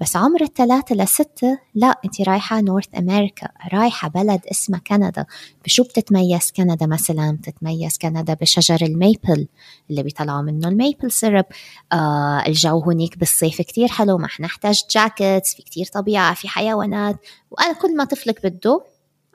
بس 0.00 0.16
عمر 0.16 0.42
الثلاثة 0.42 0.94
لستة 0.94 1.58
لا 1.74 2.00
أنت 2.04 2.20
رايحة 2.20 2.60
North 2.60 2.86
America 2.98 3.48
رايحة 3.72 4.08
بلد 4.08 4.40
اسمه 4.50 4.78
كندا. 4.78 5.26
بشو 5.64 5.82
بتتميز 5.82 6.52
كندا 6.56 6.86
مثلا؟ 6.86 7.36
بتتميز 7.36 7.98
كندا 7.98 8.34
بشجر 8.34 8.78
ال 8.82 8.93
maple 8.93 9.48
اللي 9.90 10.02
بيطلعوا 10.02 10.42
منه 10.42 10.68
ال 10.68 10.75
maple 10.75 11.10
syrup. 11.10 11.44
آه 11.92 12.44
الجو 12.46 12.80
هناك 12.80 13.18
بالصيف 13.18 13.62
كتير 13.62 13.88
حلو 13.88 14.18
ما 14.18 14.28
نحتاج 14.40 14.82
jackets 14.90 15.54
في 15.54 15.62
كتير 15.62 15.86
طبيعة 15.86 16.34
في 16.34 16.48
حيوانات. 16.48 17.16
وأنا 17.50 17.72
كل 17.72 17.96
ما 17.96 18.04
طفلك 18.04 18.46
بده 18.46 18.84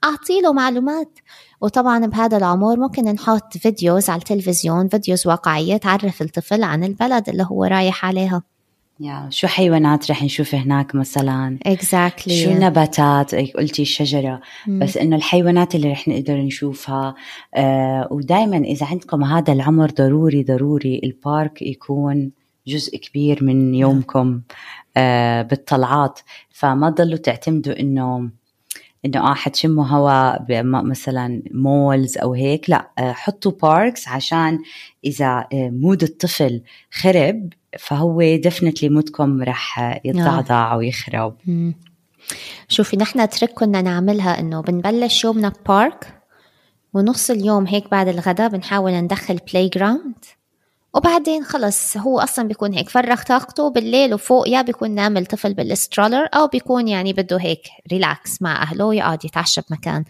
أعطي 0.04 0.42
له 0.42 0.54
معلومات. 0.54 1.20
وطبعا 1.62 2.06
بهذا 2.06 2.38
العمر 2.38 2.80
ممكن 2.80 3.04
نحط 3.06 3.58
فيديوز 3.58 4.10
على 4.10 4.20
التلفزيون 4.20 4.88
فيديوز 4.88 5.28
واقعية 5.28 5.78
تعرف 5.78 6.22
الطفل 6.22 6.64
عن 6.64 6.84
البلد 6.84 7.30
اللي 7.30 7.48
هو 7.52 7.64
رايح 7.64 8.06
عليها. 8.06 8.53
يا 9.04 9.28
شو 9.30 9.48
حيوانات 9.48 10.12
رح 10.12 10.24
نشوف 10.24 10.56
هناك 10.56 10.96
مثلا؟ 10.96 11.60
Exactly. 11.68 12.32
شو 12.32 12.52
النباتات؟ 12.52 13.36
قلتي 13.36 13.82
الشجرة 13.82 14.42
مم. 14.68 14.80
بس 14.80 14.98
إنه 14.98 15.16
الحيوانات 15.16 15.76
اللي 15.76 15.92
رح 15.92 16.08
نقدر 16.08 16.38
نشوفها 16.38 17.16
آه 17.56 18.08
ودائما 18.12 18.58
إذا 18.58 18.86
عندكم 18.86 19.24
هذا 19.24 19.54
العمر 19.54 19.92
ضروري 19.92 20.44
ضروري 20.44 21.02
ال 21.04 21.15
park 21.15 21.62
يكون 21.62 22.32
جزء 22.68 22.98
كبير 22.98 23.44
من 23.44 23.76
يومكم 23.76 24.42
آه 24.98 25.42
بالطلعات. 25.42 26.20
فما 26.50 26.90
تضلوا 26.90 27.18
تعتمدوا 27.18 27.80
إنه 27.80 28.30
إنه 29.06 29.32
آه 29.32 29.34
حتشموا 29.34 29.86
هواء 29.86 30.46
مثلا 30.64 31.42
malls 31.52 32.18
أو 32.18 32.34
هيك. 32.34 32.70
لا 32.70 32.92
آه 32.98 33.12
حطوا 33.12 33.52
parks 33.52 34.08
عشان 34.08 34.60
إذا 35.06 35.48
mood 35.54 36.04
الطفل 36.04 36.62
خرب 36.92 37.50
فهو 37.80 38.22
دفنتلي 38.36 38.90
مودكم 38.90 39.44
رح 39.44 40.00
يتضعضع 40.06 40.76
ويخرب. 40.76 41.36
شوفي 42.70 42.98
نحن 42.98 43.30
trick 43.30 43.54
كنا 43.54 43.82
نعملها 43.82 44.40
إنه 44.40 44.62
بنبلش 44.62 45.24
يومنا 45.24 45.54
park 45.68 46.20
ونص 46.94 47.30
اليوم 47.30 47.68
هيك 47.68 47.92
بعد 47.92 48.08
الغداء 48.08 48.50
بنحاول 48.50 48.92
ندخل 48.92 49.40
playground 49.54 50.26
وبعدين 50.94 51.44
خلص 51.44 51.98
هو 51.98 52.20
أصلا 52.20 52.48
بيكون 52.48 52.74
هيك 52.74 52.90
فرغ 52.90 53.22
طاقته 53.22 53.70
بالليل 53.70 54.14
وفوق 54.14 54.50
يا 54.50 54.62
بيكون 54.62 54.92
نام 54.92 55.18
الطفل 55.18 55.54
بال 55.54 55.69
stroller 55.69 56.30
أو 56.34 56.48
بيكون 56.48 56.88
يعني 56.88 57.14
بده 57.14 57.38
هيك 57.38 57.68
relax 57.92 58.42
مع 58.42 58.62
أهله 58.62 58.96
يقعد 58.96 59.26
يتعشى 59.26 59.62
بمكان. 59.70 60.04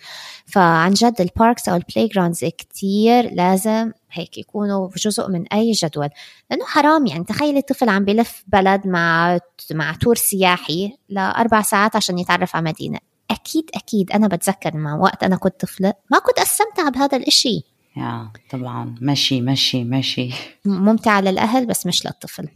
فعن 0.45 0.93
جد 0.93 1.21
ال 1.21 1.29
parks 1.29 1.69
أو 1.69 1.75
ال 1.75 2.07
playgrounds 2.07 2.45
كتير 2.45 3.33
لازم 3.33 3.91
هيك 4.13 4.37
يكونوا 4.37 4.89
جزء 4.97 5.29
من 5.29 5.47
أي 5.53 5.71
جدول. 5.71 6.09
لأنه 6.51 6.65
حرام 6.65 7.05
يعني 7.05 7.23
تخيلي 7.23 7.59
الطفل 7.59 7.89
عم 7.89 8.05
بلف 8.05 8.43
بلد 8.47 8.87
مع 8.87 9.39
مع 9.71 9.93
تور 9.93 10.15
سياحي 10.15 10.97
لأربع 11.09 11.61
ساعات 11.61 11.95
عشان 11.95 12.19
يتعرف 12.19 12.55
على 12.55 12.65
مدينة. 12.65 12.99
أكيد 13.31 13.69
أكيد 13.75 14.11
أنا 14.11 14.27
بتذكر 14.27 14.77
مع 14.77 14.95
وقت 14.95 15.23
أنا 15.23 15.35
كنت 15.35 15.61
طفلة 15.61 15.93
ما 16.11 16.19
كنت 16.19 16.39
أستمتع 16.39 16.89
بهذا 16.89 17.17
الإشي. 17.17 17.61
يا 17.97 18.31
طبعا. 18.49 18.95
مشي 19.01 19.41
مشي 19.41 19.83
مشي. 19.83 20.29
ممتعة 20.65 21.21
للأهل 21.21 21.65
بس 21.65 21.85
مش 21.85 22.05
للطفل. 22.05 22.47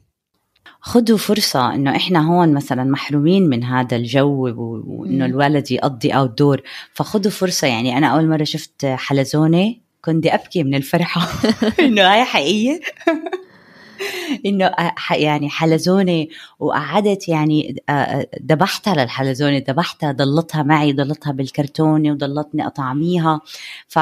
خذوا 0.81 1.17
فرصة 1.17 1.73
إنه 1.75 1.95
إحنا 1.95 2.27
هون 2.27 2.53
مثلا 2.53 2.83
محرومين 2.83 3.49
من 3.49 3.63
هذا 3.63 3.97
الجو 3.97 4.53
وإنه 4.87 5.25
الولد 5.25 5.71
يقضي 5.71 6.09
أوت 6.09 6.37
دور 6.37 6.61
فخذوا 6.93 7.31
فرصة 7.31 7.67
يعني 7.67 7.97
أنا 7.97 8.07
أول 8.07 8.27
مرة 8.27 8.43
شفت 8.43 8.85
حلزونة 8.85 9.75
كنت 10.01 10.25
أبكي 10.25 10.63
من 10.63 10.75
الفرحة. 10.75 11.27
إنه 11.79 12.01
هاي 12.01 12.23
حقيقية. 12.23 12.79
إنه 14.45 14.71
يعني 15.11 15.49
حلزوني 15.49 16.29
وقعدت 16.59 17.27
يعني 17.27 17.75
ذبحتها 18.49 18.93
للحلزونة 18.93 19.63
ذبحتها 19.69 20.11
ضلتها 20.11 20.63
معي 20.63 20.93
ضلتها 20.93 21.31
بالكرتونة 21.31 22.11
وضلتني 22.11 22.67
أطعميها. 22.67 23.41
ف 23.87 23.99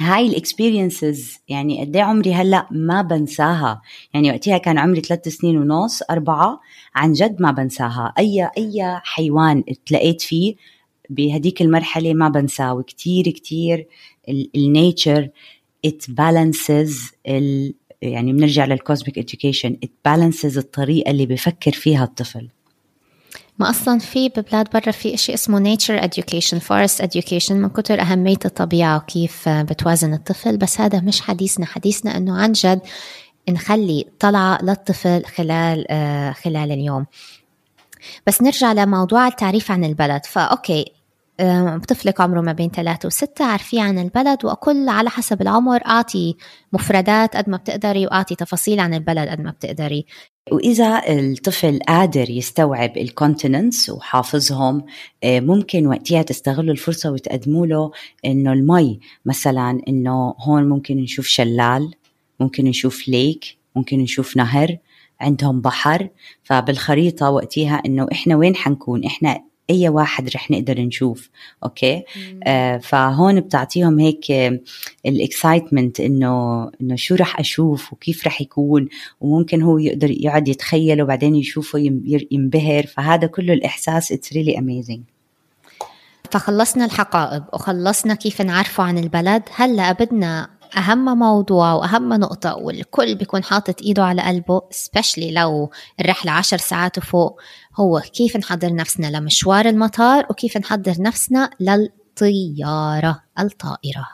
هاي 0.00 0.26
الاكسبيرينسز 0.26 1.38
يعني 1.48 1.80
قد 1.80 1.96
إيه 1.96 2.02
عمري 2.02 2.34
هلأ 2.34 2.66
ما 2.70 3.02
بنساها. 3.02 3.82
يعني 4.14 4.30
وقتها 4.30 4.58
كان 4.58 4.78
عمري 4.78 5.00
ثلاث 5.00 5.28
سنين 5.28 5.58
ونص 5.58 6.02
أربعة 6.10 6.60
عن 6.94 7.12
جد 7.12 7.36
ما 7.42 7.50
بنساها. 7.50 8.12
اي 8.18 8.50
أي 8.58 9.00
حيوان 9.04 9.64
تلاقيت 9.86 10.22
فيه 10.22 10.54
بهديك 11.10 11.62
المرحلة 11.62 12.14
ما 12.14 12.28
بنساه 12.28 12.74
وكتير 12.74 13.28
كتير 13.28 13.86
ال 14.56 14.66
nature 14.66 15.28
it 15.84 16.04
balances 16.08 17.10
يعني 18.02 18.32
بنرجع 18.32 18.64
لل 18.64 18.78
cosmic 18.78 19.20
education. 19.20 19.72
it 19.84 19.90
balances 20.04 20.58
الطريقة 20.58 21.10
اللي 21.10 21.26
بفكر 21.26 21.72
فيها 21.72 22.04
الطفل. 22.04 22.48
ما 23.58 23.70
أصلا 23.70 23.98
في 23.98 24.28
ببلاد 24.28 24.68
برا 24.74 24.90
في 24.90 25.14
إشي 25.14 25.34
اسمه 25.34 25.76
nature 25.76 26.00
education 26.00 26.58
forest 26.58 27.04
education. 27.04 27.52
من 27.52 27.68
كتر 27.68 28.00
أهمية 28.00 28.38
الطبيعة 28.44 28.96
وكيف 28.96 29.48
بتوازن 29.48 30.14
الطفل. 30.14 30.56
بس 30.56 30.80
هذا 30.80 31.00
مش 31.00 31.20
حديثنا. 31.20 31.66
حديثنا 31.66 32.16
أنه 32.16 32.36
عن 32.36 32.52
جد 32.52 32.80
نخلي 33.48 34.06
طلعة 34.20 34.58
للطفل 34.62 35.24
خلال 35.24 35.86
آه، 35.90 36.32
خلال 36.32 36.72
اليوم. 36.72 37.06
بس 38.26 38.42
نرجع 38.42 38.72
لموضوع 38.72 39.26
التعريف 39.26 39.70
عن 39.70 39.84
البلد. 39.84 40.26
ف 40.26 40.39
okay 40.39 40.92
طفلك 41.88 42.20
عمره 42.20 42.40
ما 42.40 42.52
بين 42.52 42.70
ثلاثة 42.70 43.06
وستة 43.06 43.44
عارفيه 43.44 43.82
عن 43.82 43.98
البلد 43.98 44.44
وأقول 44.44 44.88
على 44.88 45.10
حسب 45.10 45.42
العمر 45.42 45.86
أعطي 45.86 46.36
مفردات 46.72 47.36
قد 47.36 47.48
ما 47.48 47.56
بتقدري 47.56 48.06
وأعطي 48.06 48.34
تفاصيل 48.34 48.80
عن 48.80 48.94
البلد 48.94 49.28
قد 49.28 49.40
ما 49.40 49.50
بتقدري. 49.50 50.06
وإذا 50.52 51.02
الطفل 51.08 51.78
قادر 51.88 52.30
يستوعب 52.30 52.96
الكونتيننتس 52.96 53.90
وحافظهم 53.90 54.84
آه، 55.24 55.40
ممكن 55.40 55.86
وقتها 55.86 56.22
تستغلوا 56.22 56.72
الفرصة 56.72 57.10
وتقدموا 57.10 57.66
له 57.66 57.90
إنه 58.24 58.52
المي 58.52 59.00
مثلا 59.26 59.80
إنه 59.88 60.34
هون 60.38 60.68
ممكن 60.68 60.96
نشوف 60.96 61.26
شلال 61.26 61.94
ممكن 62.40 62.64
نشوف 62.64 63.08
ليك 63.08 63.44
ممكن 63.76 63.98
نشوف 63.98 64.36
نهر. 64.36 64.76
عندهم 65.20 65.60
بحر 65.60 66.08
فبالخريطة 66.42 67.30
وقتها 67.30 67.82
إنه 67.86 68.06
إحنا 68.12 68.36
وين 68.36 68.56
حنكون؟ 68.56 69.04
إحنا 69.04 69.40
أي 69.70 69.88
واحد 69.88 70.28
رح 70.28 70.50
نقدر 70.50 70.80
نشوف 70.80 71.30
okay؟ 71.64 72.02
آه 72.44 72.78
فهون 72.78 73.40
بتعطيهم 73.40 73.98
هيك 73.98 74.30
ال 75.06 75.14
excitement 75.14 76.00
إنه 76.00 76.64
إنه 76.80 76.96
شو 76.96 77.14
رح 77.14 77.40
أشوف 77.40 77.92
وكيف 77.92 78.26
رح 78.26 78.40
يكون 78.40 78.88
وممكن 79.20 79.62
هو 79.62 79.78
يقدر 79.78 80.10
يقعد 80.10 80.48
يتخيل 80.48 81.02
وبعدين 81.02 81.34
يشوفه 81.34 81.78
ينبهر 82.30 82.86
فهذا 82.86 83.26
كله 83.26 83.52
الإحساس 83.52 84.12
it's 84.12 84.32
really 84.32 84.58
amazing 84.58 85.00
فخلصنا 86.30 86.84
الحقائب 86.84 87.44
وخلصنا 87.52 88.14
كيف 88.14 88.42
نعرفه 88.42 88.82
عن 88.84 88.98
البلد. 88.98 89.42
هلأ 89.54 89.92
بدنا 89.92 90.50
أهم 90.76 91.18
موضوع 91.18 91.72
وأهم 91.72 92.12
نقطة 92.12 92.56
والكل 92.56 93.14
بيكون 93.14 93.44
حاطط 93.44 93.82
إيده 93.82 94.04
على 94.04 94.22
قلبه 94.22 94.60
especially 94.60 95.32
لو 95.32 95.70
الرحلة 96.00 96.32
عشر 96.32 96.56
ساعات 96.56 96.98
وفوق 96.98 97.40
هو 97.76 98.00
كيف 98.00 98.36
نحضر 98.36 98.74
نفسنا 98.74 99.06
لمشوار 99.18 99.66
المطار 99.66 100.26
وكيف 100.30 100.56
نحضر 100.56 100.94
نفسنا 100.98 101.50
للطيارة 101.60 103.22
الطائرة 103.38 104.06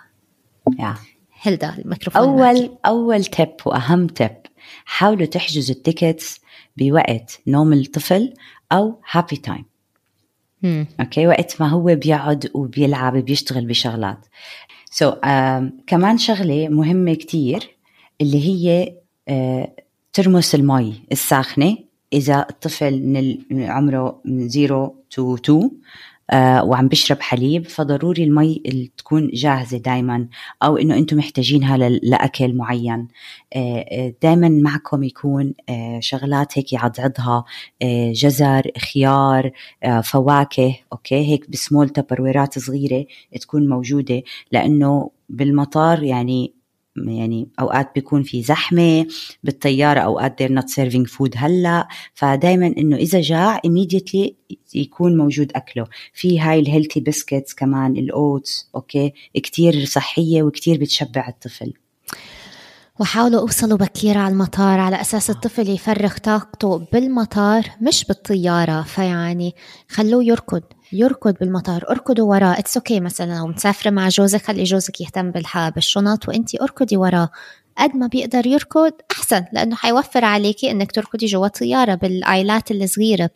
yeah. 0.70 0.98
هلدا 1.42 1.74
الميكروفون 1.78 2.22
أول 2.22 2.62
معك. 2.62 2.78
أول 2.86 3.24
tip 3.24 3.54
وأهم 3.66 4.06
tip 4.06 4.36
حاولوا 4.84 5.26
تحجزوا 5.26 5.74
ال 5.74 5.82
tickets 5.83 6.40
بوقت 6.76 7.40
نوم 7.46 7.72
الطفل 7.72 8.34
أو 8.72 9.00
happy 9.10 9.36
time 9.36 9.64
okay 11.00 11.26
وقت 11.26 11.60
ما 11.60 11.68
هو 11.68 11.94
بيقعد 11.94 12.50
وبيلعب 12.54 13.16
بيشتغل 13.16 13.66
بشغلات 13.66 14.26
so 14.90 15.10
so, 15.10 15.14
um, 15.14 15.84
كمان 15.86 16.18
شغلة 16.18 16.68
مهمة 16.68 17.14
كتير 17.14 17.76
اللي 18.20 18.48
هي 18.48 18.92
uh, 19.30 19.82
ترمس 20.12 20.54
المي 20.54 21.02
الساخنة 21.12 21.78
إذا 22.12 22.46
الطفل 22.50 23.02
من 23.50 23.62
عمره 23.62 24.20
من 24.24 24.48
0 24.48 24.92
to 25.10 25.34
2 25.34 25.58
آه 25.58 25.70
وعم 26.64 26.88
بشرب 26.88 27.20
حليب 27.20 27.66
فضروري 27.66 28.24
المي 28.24 28.62
تكون 28.96 29.30
جاهزة 29.34 29.78
دائما 29.78 30.28
أو 30.62 30.76
إنه 30.76 30.96
أنتم 30.96 31.16
محتاجينها 31.16 31.76
لأكل 31.78 32.54
معين. 32.54 33.08
آه, 33.56 33.84
آه، 33.90 34.14
دائما 34.22 34.48
معكم 34.48 35.02
يكون 35.02 35.54
آه 35.68 36.00
شغلات 36.00 36.58
هيك 36.58 36.72
يعضعضها 36.72 37.44
آه 37.82 38.12
جزر 38.12 38.70
خيار 38.92 39.50
آه 39.82 40.00
فواكه 40.00 40.76
okay؟ 40.92 41.14
هيك 41.32 41.50
ب 41.50 41.57
small 41.57 41.88
Tupperware 41.88 42.52
ات 42.52 42.58
صغيرة 42.58 43.06
تكون 43.40 43.68
موجودة 43.68 44.22
لأنه 44.52 45.10
بالمطار 45.28 46.02
يعني 46.02 46.59
يعني 47.08 47.48
أوقات 47.60 47.90
بيكون 47.94 48.22
في 48.22 48.42
زحمة 48.42 49.06
بالطيارة 49.44 50.00
أوقات 50.00 50.42
they're 50.42 50.52
not 50.52 50.66
serving 50.66 51.10
food 51.10 51.30
هلأ. 51.36 51.88
فدائما 52.14 52.66
إنه 52.66 52.96
إذا 52.96 53.20
جاع 53.20 53.58
immediately 53.58 54.32
يكون 54.74 55.16
موجود 55.16 55.52
أكله. 55.54 55.86
في 56.14 56.40
هاي 56.40 56.60
ال 56.60 56.65
healthy 56.65 57.00
biscuits 57.00 57.54
كمان 57.54 57.96
ال 57.96 58.11
oats 58.11 58.70
okay؟ 58.74 59.12
كتير 59.34 59.84
صحية 59.84 60.42
وكتير 60.42 60.80
بتشبع 60.80 61.28
الطفل. 61.28 61.72
وحاولوا 63.00 63.40
أوصلوا 63.40 63.78
بكير 63.78 64.18
على 64.18 64.32
المطار 64.32 64.80
على 64.80 65.00
أساس 65.00 65.30
الطفل 65.30 65.68
يفرغ 65.68 66.16
طاقته 66.16 66.86
بالمطار 66.92 67.64
مش 67.80 68.04
بالطيارة. 68.04 68.82
فيعني 68.82 69.54
خلوه 69.88 70.24
يركض. 70.24 70.62
يركض 70.92 71.34
بالمطار 71.40 71.84
اركضوا 71.90 72.30
وراه. 72.30 72.58
it's 72.58 72.98
okay 72.98 73.00
okay 73.00 73.02
مثلا 73.02 73.38
لو 73.38 73.46
مسافرة 73.46 73.90
مع 73.90 74.08
جوزك 74.08 74.42
خلي 74.42 74.64
جوزك 74.64 75.00
يهتم 75.00 75.32
بالشنط 75.74 76.28
وانت 76.28 76.60
اركضي 76.62 76.96
وراه. 76.96 77.28
قد 77.78 77.96
ما 77.96 78.06
بيقدر 78.06 78.46
يركض 78.46 78.92
أحسن 79.10 79.44
لأنه 79.52 79.76
حيوفر 79.76 80.24
عليكي 80.24 80.70
إنك 80.70 80.92
تركضي 80.92 81.26
جوا 81.26 81.46
الطيارة 81.46 81.94
بالآيلات 81.94 82.70
الصغيرة. 82.70 83.30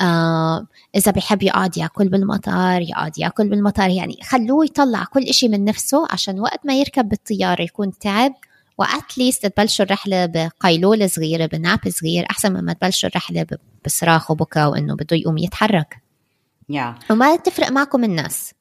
آه 0.00 0.66
إذا 0.94 1.12
بحب 1.12 1.42
يقعد 1.42 1.76
يأكل 1.76 2.08
بالمطار 2.08 2.82
يقعد 2.82 3.18
يأكل 3.18 3.48
بالمطار. 3.48 3.90
يعني 3.90 4.18
خلوه 4.22 4.64
يطلع 4.64 5.04
كل 5.04 5.22
إشي 5.22 5.48
من 5.48 5.64
نفسه 5.64 6.06
عشان 6.10 6.40
وقت 6.40 6.60
ما 6.64 6.74
يركب 6.74 7.08
بالطيارة 7.08 7.62
يكون 7.62 7.98
تعب. 7.98 8.34
و 8.78 8.87
at 8.87 9.04
least 9.04 9.46
تبلشوا 9.46 9.84
الرحلة 9.84 10.26
بقيلوله 10.26 11.06
صغيرة 11.06 11.46
ب 11.46 11.54
nap 11.54 11.78
صغير 11.88 12.26
أحسن 12.30 12.52
مما 12.52 12.72
تبلشوا 12.72 13.08
الرحلة 13.08 13.46
بصراخ 13.84 14.30
وبكى 14.30 14.64
وإنه 14.64 14.94
بده 14.94 15.16
يقوم 15.16 15.38
يتحرك. 15.38 16.09
Yeah. 16.72 17.10
وما 17.10 17.36
تفرق 17.36 17.70
معكم 17.70 18.04
الناس. 18.04 18.54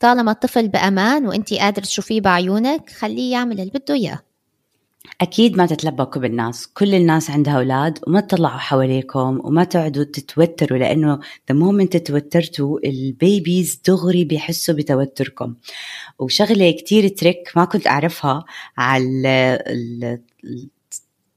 طالما 0.00 0.32
الطفل 0.32 0.68
بأمان 0.68 1.26
وأنت 1.26 1.54
قادر 1.54 1.82
تشوفيه 1.82 2.20
بعيونك 2.20 2.90
خليه 2.90 3.32
يعمل 3.32 3.60
اللي 3.60 3.72
بده 3.74 3.94
إياه. 3.94 4.20
أكيد 5.20 5.56
ما 5.56 5.66
تتلبكوا 5.66 6.20
بالناس. 6.22 6.66
كل 6.66 6.94
الناس 6.94 7.30
عندها 7.30 7.56
أولاد 7.56 7.98
وما 8.06 8.20
تطلعوا 8.20 8.58
حواليكم 8.58 9.40
وما 9.44 9.64
تقعدوا 9.64 10.04
تتوتروا 10.04 10.78
لأنه 10.78 11.20
the 11.52 11.54
moment 11.54 12.02
توترتوا 12.02 12.78
البيبيز 12.84 13.80
دغري 13.86 14.24
بيحسوا 14.24 14.74
بتوتركم. 14.74 15.54
وشغلة 16.18 16.70
كتير 16.70 17.08
تريك 17.08 17.52
ما 17.56 17.64
كنت 17.64 17.86
أعرفها 17.86 18.44
على 18.76 19.58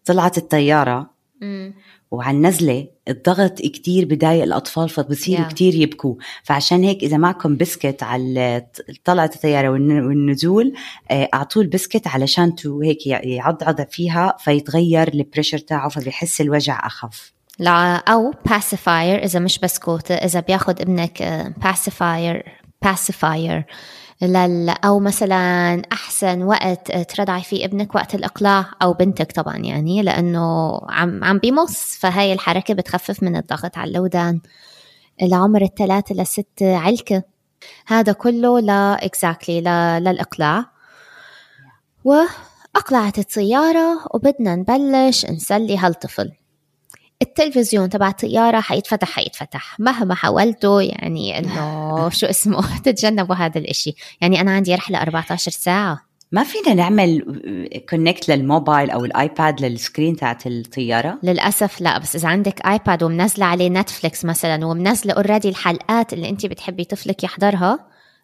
طلعت 0.06 0.38
الطيارة. 0.38 1.16
وعلى 2.16 2.38
النزلة 2.38 2.88
الضغط 3.08 3.62
كتير 3.62 4.06
بضايق 4.06 4.44
الأطفال 4.44 4.90
فبصيروا 4.90 5.46
yeah. 5.46 5.50
كتير 5.50 5.76
يبكوا. 5.76 6.16
فعشان 6.44 6.84
هيك 6.84 7.04
إذا 7.04 7.18
معكم 7.18 7.58
بسكت 7.58 8.04
على 8.04 8.66
طلعة 9.04 9.32
الطيارة 9.36 9.70
والنزول 9.70 10.74
آه، 11.12 11.30
أعطوه 11.34 11.64
البسكت 11.64 12.08
علشان 12.08 12.56
to 12.56 12.82
هيك 12.82 13.08
يعضعض 13.08 13.82
فيها 13.90 14.38
فيتغير 14.40 15.08
ال 15.08 15.13
pressure 15.13 15.58
تاعه 15.58 15.90
فبيحس 15.90 16.42
الوجع 16.42 16.88
أخف. 16.88 17.34
لا 17.60 17.96
أو 17.96 18.34
pacifier 18.50 18.88
إذا 19.24 19.40
مش 19.40 19.60
بسكوت 19.60 20.12
إذا 20.12 20.40
بياخد 20.40 20.82
ابنك 20.82 21.22
آه، 21.22 21.54
pacifier 21.64 22.44
pacifier. 22.86 23.26
لل 23.52 23.64
أو 24.86 25.00
مثلا 25.00 25.82
أحسن 25.92 26.44
وقت 26.44 26.92
ترضعي 26.92 27.42
فيه 27.42 27.66
ابنك 27.66 27.96
وقت 27.96 28.16
الإقلاع 28.16 28.66
أو 28.82 28.94
بنتك 28.94 29.32
طبعا 29.32 29.58
يعني 29.58 30.02
لأنه 30.02 30.80
عم 30.90 31.24
عم 31.24 31.38
بيمص 31.38 31.96
فهاي 32.00 32.34
الحركة 32.34 32.74
بتخفف 32.74 33.24
من 33.24 33.36
الضغط 33.36 33.78
على 33.78 33.88
الودان 33.88 34.40
العمر 35.22 35.62
الثلاثة 35.62 36.16
لسه 36.16 36.62
علكة. 36.62 37.24
هذا 37.88 38.12
كله 38.12 38.60
لا 38.60 39.06
exactly 39.06 39.62
للإقلاع. 40.02 40.66
وأقلعت 42.04 43.20
الطيارة 43.20 44.00
وبدنا 44.14 44.56
نبلش 44.56 45.26
نسلي 45.26 45.78
هالطفل. 45.78 46.32
التلفزيون 47.26 47.90
تبع 47.90 48.08
الطيارة 48.08 48.60
حيتفتح 48.60 49.10
حيتفتح. 49.10 49.80
مهما 49.80 50.16
حاولتوا 50.16 50.82
يعني 50.82 51.40
إنه 51.40 52.10
شو 52.20 52.26
اسمه 52.26 52.78
تتجنبوا 52.86 53.36
هذا 53.36 53.58
الإشي. 53.58 53.96
يعني 54.22 54.42
أنا 54.42 54.52
عندي 54.52 54.76
رحلة 54.76 55.02
14 55.02 55.52
ساعة. 55.52 56.06
ما 56.32 56.44
فينا 56.44 56.74
نعمل 56.74 57.22
connect 57.90 58.30
للموبايل 58.30 58.90
أو 58.90 59.06
الآيباد 59.06 59.62
لل 59.62 59.75
screen 59.75 60.16
تاعت 60.16 60.48
الطيارة؟ 60.48 61.20
للأسف 61.24 61.82
لا 61.82 61.98
بس 62.00 62.16
إذا 62.16 62.28
عندك 62.28 62.66
آيباد 62.68 63.04
ومنزلة 63.04 63.46
عليه 63.46 63.70
نتفليكس 63.70 64.26
مثلا 64.26 64.66
ومنزلة 64.66 65.14
already 65.14 65.50
الحلقات 65.50 66.14
اللي 66.14 66.30
انت 66.30 66.46
بتحبي 66.46 66.84
طفلك 66.84 67.24
يحضرها 67.24 67.80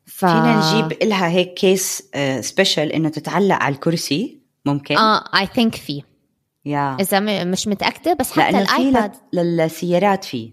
ف... 0.06 0.26
فينا 0.26 0.58
نجيب 0.60 1.04
لها 1.04 1.30
هيك 1.30 1.54
كيس 1.54 2.04
special 2.40 2.92
إنه 2.92 3.10
تتعلق 3.10 3.56
على 3.56 3.76
الكرسي 3.76 4.42
ممكن؟ 4.66 4.98
آه 4.98 5.40
I 5.40 5.48
think 5.56 5.76
في. 5.76 6.04
yeah. 6.66 6.98
إذا 7.00 7.44
مش 7.44 7.68
متأكدة 7.68 8.14
بس 8.14 8.32
حتى 8.32 8.62
الآيباد. 8.62 9.12
للسيارات 9.34 10.24
فيه 10.24 10.52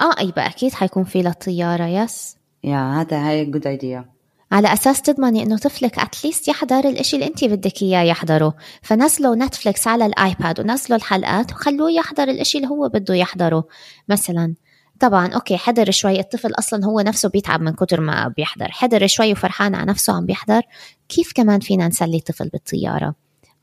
آه 0.00 0.22
يبقى 0.22 0.46
أكيد 0.46 0.72
حيكون 0.72 1.04
في 1.04 1.22
للطيارة 1.22 1.84
yes. 1.84 2.36
yeah 2.64 3.00
هذا 3.00 3.28
هاي 3.28 3.44
good 3.44 3.66
idea 3.66 4.16
على 4.52 4.72
أساس 4.72 5.02
تضمني 5.02 5.42
إنه 5.42 5.58
طفلك 5.58 5.98
at 5.98 6.12
least 6.12 6.48
يحضر 6.48 6.78
الإشي 6.88 7.16
اللي 7.16 7.26
أنت 7.26 7.44
بدك 7.44 7.82
إياه 7.82 8.02
يحضره. 8.02 8.54
فنزلوا 8.82 9.36
نتفليكس 9.36 9.86
على 9.86 10.06
الآيباد 10.06 10.60
ونزلوا 10.60 10.98
الحلقات 10.98 11.52
وخلوه 11.52 11.90
يحضر 11.90 12.22
الإشي 12.22 12.58
اللي 12.58 12.68
هو 12.68 12.88
بده 12.88 13.14
يحضره. 13.14 13.64
مثلا 14.08 14.54
طبعا 15.00 15.26
okay 15.26 15.56
حضر 15.56 15.90
شوي. 15.90 16.20
الطفل 16.20 16.52
أصلا 16.58 16.84
هو 16.84 17.00
نفسه 17.00 17.28
بيتعب 17.28 17.60
من 17.60 17.72
كتر 17.72 18.00
ما 18.00 18.28
بيحضر. 18.28 18.68
حضر 18.70 19.06
شوي 19.06 19.32
وفرحان 19.32 19.74
على 19.74 19.86
نفسه 19.86 20.16
عم 20.16 20.26
بيحضر. 20.26 20.62
كيف 21.08 21.32
كمان 21.34 21.60
فينا 21.60 21.88
نسلي 21.88 22.16
الطفل 22.16 22.48
بالطيارة؟ 22.48 23.14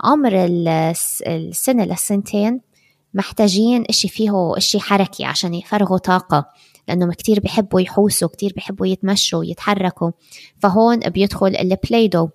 عمر 0.04 0.32
السنة 1.28 1.86
للسنتين 1.86 2.62
محتاجين 3.14 3.86
إشي 3.90 4.08
فيه 4.08 4.58
إشي 4.58 4.80
حركي 4.80 5.26
عشان 5.26 5.54
يفرغوا 5.54 5.98
طاقة 5.98 6.50
لأنهم 6.88 7.12
كتير 7.12 7.40
بيحبوا 7.40 7.82
يحوسوا 7.82 8.28
كتير 8.28 8.54
بيحبوا 8.56 8.88
يتمشوا 8.88 9.40
ويتحركوا 9.40 10.12
فهون 10.60 11.00
بيدخل 11.00 11.56
ال 11.56 11.63
Play-Doh. 11.63 12.30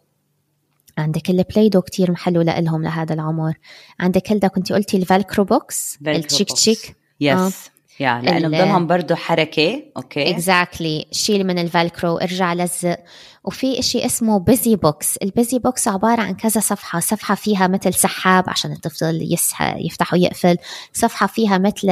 عندك 0.98 1.31
ال 1.31 1.36
Play-Doh 1.36 1.81
كتير 1.81 2.11
محلو 2.11 2.42
لإلهم 2.42 2.83
لهذا 2.83 3.14
العمر. 3.14 3.54
عندك 4.00 4.33
هلدا 4.33 4.48
كنت 4.48 4.72
قلتي 4.72 4.96
ال 4.96 5.03
velcro 5.03 5.44
books؟ 5.44 5.98
ال 6.07 6.14
chick 6.14 6.52
chick؟ 6.52 6.96
yes 7.20 7.38
آه. 7.38 7.52
yeah 8.00 8.20
لأنه 8.20 8.48
بضلهم 8.48 8.87
برضه 8.87 9.14
حركة 9.14 9.82
okay 9.96 10.31
exactly 10.31 11.07
exactly. 11.06 11.16
شيل 11.16 11.46
من 11.46 11.58
ال 11.59 11.67
velcro 11.67 12.16
ارجع 12.16 12.54
لزق 12.54 12.98
وفي 13.44 13.78
إشي 13.78 14.06
اسمه 14.06 14.38
busy 14.38 14.76
books 14.76 15.16
ال 15.16 15.25
busy 15.25 15.59
books 15.59 15.88
عبارة 15.88 16.20
عن 16.20 16.34
كذا 16.34 16.61
صفحة 16.61 17.00
صفحة 17.00 17.34
فيها 17.34 17.66
مثل 17.66 17.94
سحاب 17.94 18.44
عشان 18.48 18.72
الطفل 18.72 19.32
يسح 19.32 19.76
يفتح 19.76 20.14
ويقفل. 20.14 20.56
صفحة 20.92 21.26
فيها 21.26 21.58
مثل 21.58 21.87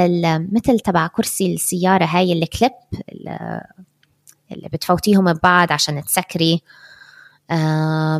مثل 0.52 0.80
تبع 0.80 1.06
كرسي 1.06 1.54
السيارة 1.54 2.04
هاي 2.04 2.32
الكليب 2.32 2.72
اللي 4.52 4.68
بتفوتيهم 4.72 5.32
ببعض 5.32 5.72
عشان 5.72 6.04
تسكري. 6.04 6.62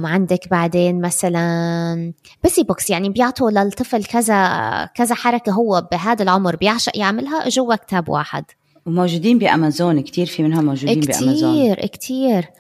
عندك 0.05 0.49
بعدين 0.51 1.01
مثلا 1.01 2.13
busy 2.43 2.63
books 2.63 2.91
يعني 2.91 3.09
بيعطوا 3.09 3.51
للطفل 3.51 4.05
كذا 4.05 4.91
كذا 4.95 5.15
حركة 5.15 5.53
هو 5.53 5.89
بهذا 5.93 6.23
العمر 6.23 6.57
بيعشق 6.57 6.97
يعملها 6.97 7.49
جوا 7.49 7.75
كتاب 7.75 8.09
واحد. 8.09 8.45
وموجودين 8.87 9.39
بأمازون 9.39 10.01
كتير 10.01 10.27
في 10.27 10.43
منها 10.43 10.63
موجودين 10.63 11.01
كتير 11.01 11.21
بأمازون. 11.21 11.53
كتير 11.53 11.87
كتير. 11.87 12.51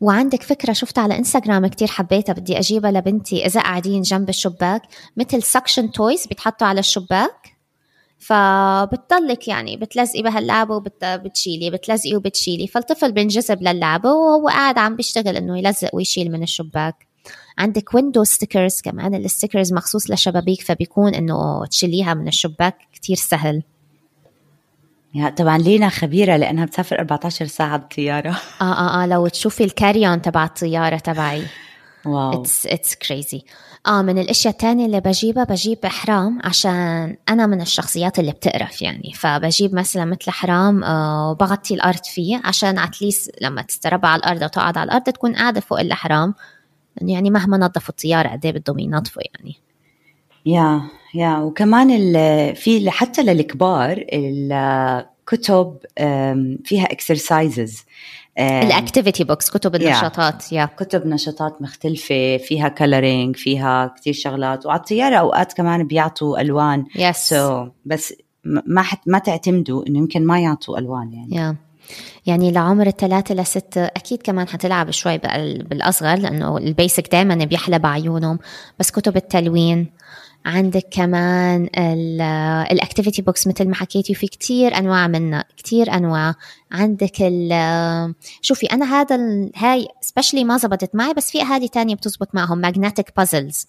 وعندك 0.00 0.42
فكرة 0.42 0.72
شفتها 0.72 1.02
على 1.02 1.18
إنستغرام 1.18 1.66
كتير 1.66 1.88
حبيتها 1.88 2.32
بدي 2.32 2.58
أجيبها 2.58 2.90
لبنتي 2.90 3.46
إذا 3.46 3.60
قاعدين 3.60 4.02
جنب 4.02 4.28
الشباك 4.28 4.82
مثل 5.16 5.42
suction 5.42 5.90
toys 5.90 6.26
بيتحطوا 6.26 6.66
على 6.66 6.80
الشباك. 6.80 7.55
فبتضلك 8.18 9.48
يعني 9.48 9.76
بتلزقي 9.76 10.22
بهاللعبة 10.22 10.74
وبتشيلي 10.76 11.70
بتلزقي 11.70 12.14
وبتشيلي. 12.16 12.66
فالطفل 12.66 13.12
بينجذب 13.12 13.62
للعبة 13.62 14.12
وهو 14.12 14.48
قاعد 14.48 14.78
عم 14.78 14.96
بيشتغل 14.96 15.36
إنه 15.36 15.58
يلزق 15.58 15.94
ويشيل 15.94 16.32
من 16.32 16.42
الشباك. 16.42 17.06
عندك 17.58 17.94
window 17.94 18.24
stickers 18.24 18.80
كمان 18.80 19.14
ال 19.14 19.20
stickers 19.20 19.72
مخصوص 19.72 20.10
لشبابيك 20.10 20.62
فبيكون 20.62 21.14
إنه 21.14 21.66
تشيليها 21.66 22.14
من 22.14 22.28
الشباك 22.28 22.76
كتير 22.92 23.16
سهل. 23.16 23.62
yeah 25.14 25.28
طبعا 25.28 25.58
لينا 25.58 25.88
خبيرة 25.88 26.36
لأنها 26.36 26.64
بتسافر 26.64 26.98
14 26.98 27.46
ساعة 27.46 27.76
بالطياره 27.76 28.30
آه 28.60 28.64
آه 28.64 29.02
آه 29.02 29.06
لو 29.06 29.28
تشوفي 29.28 29.64
ال 29.64 29.70
carry-on 29.70 30.22
تبع 30.22 30.44
الطيارة 30.44 30.98
تبعي. 30.98 31.42
wow. 32.06 32.40
it's 32.40 32.66
it's 32.66 32.94
crazy 32.94 33.42
آه 33.86 34.02
من 34.02 34.18
الأشياء 34.18 34.52
الثانية 34.52 34.86
اللي 34.86 35.00
بجيبها 35.00 35.44
بجيب 35.44 35.78
احرام 35.84 36.38
عشان 36.44 37.16
أنا 37.28 37.46
من 37.46 37.60
الشخصيات 37.60 38.18
اللي 38.18 38.32
بتقرف 38.32 38.82
يعني. 38.82 39.12
فبجيب 39.14 39.74
مثلا 39.74 40.04
مثل 40.04 40.24
احرام 40.28 40.84
آه 40.84 41.30
وبغطي 41.30 41.74
الأرض 41.74 42.04
فيه 42.04 42.40
عشان 42.44 42.78
at 42.78 42.96
least 42.96 43.42
لما 43.42 43.62
تستربع 43.62 44.08
على 44.08 44.20
الأرض 44.20 44.42
أو 44.42 44.48
تقعد 44.48 44.78
على 44.78 44.88
الأرض 44.88 45.02
تكون 45.02 45.36
قاعدة 45.36 45.60
فوق 45.60 45.80
الاحرام 45.80 46.34
يعني 47.02 47.30
مهما 47.30 47.56
نظفوا 47.58 47.88
الطيارة 47.88 48.28
قد 48.28 48.46
إيه 48.46 48.52
بدهم 48.52 48.78
ينظفوا 48.78 49.22
يعني. 49.34 49.56
yeah 50.46 50.82
yeah. 51.14 51.38
وكمان 51.38 51.88
في 52.54 52.90
حتى 52.90 53.22
للكبار 53.22 54.04
الكتب 54.12 55.76
فيها 56.64 56.84
exercises 56.92 57.84
ال 58.38 58.48
activity 58.48 59.24
books 59.24 59.50
كتب 59.50 59.74
النشاطات 59.74 60.52
yeah. 60.52 60.68
كتب 60.68 61.06
نشاطات 61.06 61.62
مختلفة 61.62 62.36
فيها 62.36 62.68
coloring 62.68 63.36
فيها 63.36 63.94
كتير 63.96 64.12
شغلات 64.12 64.66
وعلى 64.66 64.80
الطيارة 64.80 65.16
أوقات 65.16 65.52
كمان 65.52 65.86
بيعطوا 65.86 66.40
ألوان 66.40 66.84
yes. 66.96 67.36
so 67.36 67.68
بس 67.84 68.14
ما 68.44 68.82
حت 68.82 68.98
ما 69.06 69.18
تعتمدوا 69.18 69.86
إنه 69.86 69.98
يمكن 69.98 70.26
ما 70.26 70.40
يعطوا 70.40 70.78
ألوان 70.78 71.12
يعني 71.12 71.52
yeah. 71.52 71.56
يعني 72.26 72.52
لعمر 72.52 72.86
الثلاثة 72.86 73.34
لستة 73.34 73.84
أكيد 73.84 74.22
كمان 74.22 74.48
حتلعب 74.48 74.90
شوي 74.90 75.18
بالأصغر 75.18 76.18
لأنه 76.18 76.58
ال 76.58 76.67
basic 76.67 77.12
دائما 77.12 77.34
بيحلى 77.34 77.78
بعيونهم 77.78 78.38
بس 78.78 78.90
كتب 78.90 79.16
التلوين 79.16 79.86
عندك 80.46 80.86
كمان 80.90 81.68
ال 82.72 82.78
activity 82.78 83.22
books 83.22 83.46
مثل 83.46 83.68
ما 83.68 83.74
حكيتي 83.74 84.14
في 84.14 84.26
كتير 84.26 84.78
أنواع 84.78 85.06
منها 85.06 85.44
كتير 85.56 85.94
أنواع. 85.94 86.34
عندك 86.72 87.12
ال 87.20 88.14
شوفي 88.40 88.66
أنا 88.66 89.00
هذا 89.00 89.18
هاي 89.56 89.88
specially 90.00 90.44
ما 90.44 90.56
زبطت 90.56 90.94
معي 90.94 91.14
بس 91.14 91.30
في 91.30 91.42
أهالي 91.42 91.68
تانية 91.68 91.94
بتزبط 91.94 92.34
معهم 92.34 92.58
magnetic 92.58 93.12
puzzles 93.16 93.66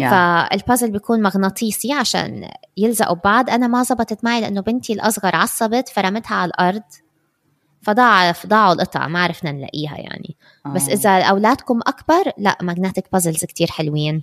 yeah. 0.00 0.10
فالبازل 0.10 0.90
بيكون 0.90 1.22
مغناطيسي 1.22 1.92
عشان 1.92 2.48
يلزقوا 2.76 3.16
ببعض. 3.16 3.50
أنا 3.50 3.66
ما 3.66 3.82
زبطت 3.82 4.24
معي 4.24 4.40
لأنه 4.40 4.60
بنتي 4.60 4.92
الأصغر 4.92 5.36
عصبت 5.36 5.88
فرمتها 5.88 6.34
على 6.34 6.48
الأرض. 6.48 6.82
فضاع 7.82 8.32
ضاعوا 8.46 8.72
القطع 8.72 9.08
ما 9.08 9.22
عرفنا 9.22 9.52
نلاقيها 9.52 9.96
يعني. 9.98 10.36
بس 10.74 10.88
إذا 10.88 11.22
أولادكم 11.22 11.80
أكبر 11.86 12.32
لا 12.38 12.58
magnetic 12.62 13.04
puzzles 13.12 13.44
كتير 13.44 13.70
حلوين. 13.70 14.22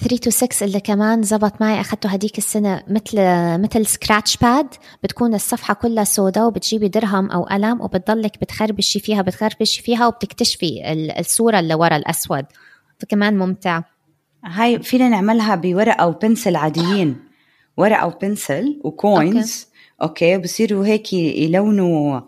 3 0.00 0.16
to 0.16 0.30
6 0.30 0.64
اللي 0.64 0.80
كمان 0.80 1.22
زبط 1.22 1.60
معي 1.60 1.80
أخذته 1.80 2.08
هديك 2.08 2.38
السنة 2.38 2.82
مثل 2.88 3.18
مثل 3.60 3.86
scratch 3.86 4.36
pad 4.36 4.66
بتكون 5.02 5.34
الصفحة 5.34 5.74
كلها 5.74 6.04
سوداء 6.04 6.46
وبتجيبي 6.46 6.88
درهم 6.88 7.30
أو 7.30 7.42
قلم 7.42 7.80
وبتضلك 7.80 8.40
بتخربشي 8.40 9.00
فيها 9.00 9.22
بتخربشي 9.22 9.82
فيها 9.82 10.06
وبتكتشفي 10.06 10.82
الصورة 11.18 11.58
اللي 11.58 11.74
ورا 11.74 11.96
الأسود. 11.96 12.44
فكمان 12.98 13.38
ممتع. 13.38 13.82
هاي 14.44 14.82
فينا 14.82 15.08
نعملها 15.08 15.54
بورقة 15.54 16.06
و 16.06 16.13
pencil 16.13 16.56
عاديين. 16.56 17.16
ورقة 17.76 18.06
و 18.06 18.17
pencil 18.17 18.80
و 18.84 18.98
coins 18.98 19.66
okay, 20.02 20.34
okay. 20.34 20.38
بصيروا 20.38 20.86
هيك 20.86 21.12
يلونوا 21.12 22.20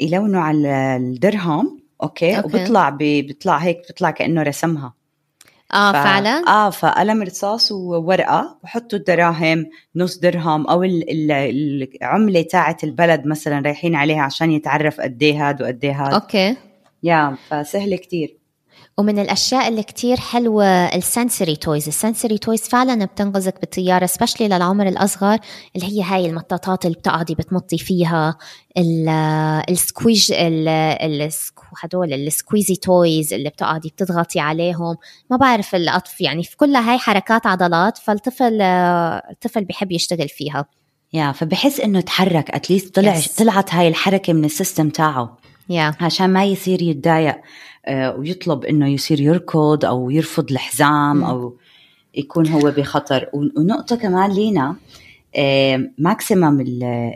يلونوا 0.00 0.40
على 0.40 0.96
الدرهم. 0.96 1.82
okay, 2.02 2.36
okay. 2.36 2.46
وبيطلع 2.46 2.90
بيطلع 2.90 3.56
هيك 3.56 3.82
بيطلع 3.88 4.10
كأنه 4.10 4.42
رسمها. 4.42 5.01
آه 5.74 5.92
ف... 5.92 5.96
فعلا؟ 5.96 6.44
آه 6.48 6.70
فقلم 6.70 7.22
رصاص 7.22 7.72
وورقة 7.72 8.58
وحطوا 8.64 8.98
الدراهم 8.98 9.66
نص 9.96 10.18
درهم 10.18 10.66
أو 10.66 10.82
العملة 10.82 12.42
تاعت 12.42 12.84
البلد 12.84 13.26
مثلا 13.26 13.60
رايحين 13.60 13.94
عليها 13.94 14.22
عشان 14.22 14.50
يتعرف 14.50 15.00
قد 15.00 15.22
إيه 15.22 15.48
هاد 15.48 15.62
وقد 15.62 15.84
إيه 15.84 16.06
هاد. 16.06 16.12
okay. 16.14 16.56
yeah 17.02 17.36
فسهله 17.48 17.96
كتير. 17.96 18.41
ومن 18.98 19.18
الأشياء 19.18 19.68
اللي 19.68 19.82
كتير 19.82 20.16
حلوة 20.16 20.64
ال 20.66 20.77
sensory 20.77 21.56
toys 21.56 21.88
ال 21.88 21.94
sensory 21.94 22.38
toys 22.38 22.60
فعلا 22.60 23.04
بتنقذك 23.04 23.60
بالطيارة 23.60 24.06
specially 24.06 24.48
للعمر 24.48 24.88
الأصغر 24.88 25.38
اللي 25.76 25.86
هي 25.86 26.02
هاي 26.02 26.26
المطاطات 26.26 26.86
اللي 26.86 26.96
بتقعدي 26.96 27.34
بتمطي 27.34 27.78
فيها 27.78 28.38
ال 29.68 29.76
squeeze 29.76 30.32
هدول 31.82 32.12
ال 32.12 32.20
squeezy 32.20 32.76
toys 32.76 33.34
اللي 33.34 33.48
بتقعدي 33.48 33.88
بتضغطي 33.88 34.40
عليهم. 34.40 34.96
ما 35.30 35.36
بعرف 35.36 35.74
الاطف 35.74 36.20
يعني 36.20 36.42
في 36.42 36.56
كلها 36.56 36.92
هاي 36.92 36.98
حركات 36.98 37.46
عضلات 37.46 37.98
فالطفل 37.98 38.62
الطفل 38.62 39.64
بيحب 39.64 39.92
يشتغل 39.92 40.28
فيها. 40.28 40.64
yeah 41.12 41.32
فبحس 41.32 41.80
إنه 41.80 42.00
تحرك 42.00 42.50
at 42.50 42.63
least 42.63 42.94
طلع 42.94 43.20
yes. 43.20 43.36
طلعت 43.38 43.74
هاي 43.74 43.88
الحركة 43.88 44.32
من 44.32 44.44
ال 44.44 44.50
system 44.50 44.88
تاعه. 44.88 45.36
Yeah. 45.72 46.02
عشان 46.02 46.30
ما 46.32 46.44
يصير 46.44 46.82
يتضايق 46.82 47.36
آه، 47.86 48.16
ويطلب 48.16 48.64
إنه 48.64 48.88
يصير 48.88 49.20
يركض 49.20 49.84
أو 49.84 50.10
يرفض 50.10 50.50
الحزام 50.50 51.24
أو 51.24 51.56
يكون 52.14 52.48
هو 52.48 52.60
بخطر. 52.60 53.28
ونقطة 53.32 53.96
كمان 53.96 54.30
لينا 54.30 54.76
maximum 55.98 56.60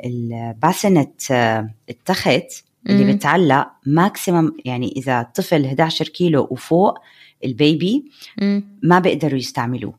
ال 0.04 0.18
bassinet 0.18 1.30
آه، 1.30 1.70
التخت 1.90 2.64
اللي 2.90 3.12
بتعلق 3.12 3.68
maximum 3.86 4.52
يعني 4.64 4.92
إذا 4.96 5.20
الطفل 5.20 5.64
11 5.64 6.08
كيلو 6.08 6.48
وفوق 6.50 6.98
ال 7.44 7.56
baby 7.56 8.04
ما 8.82 8.98
بيقدروا 8.98 9.38
يستعملوه. 9.38 9.94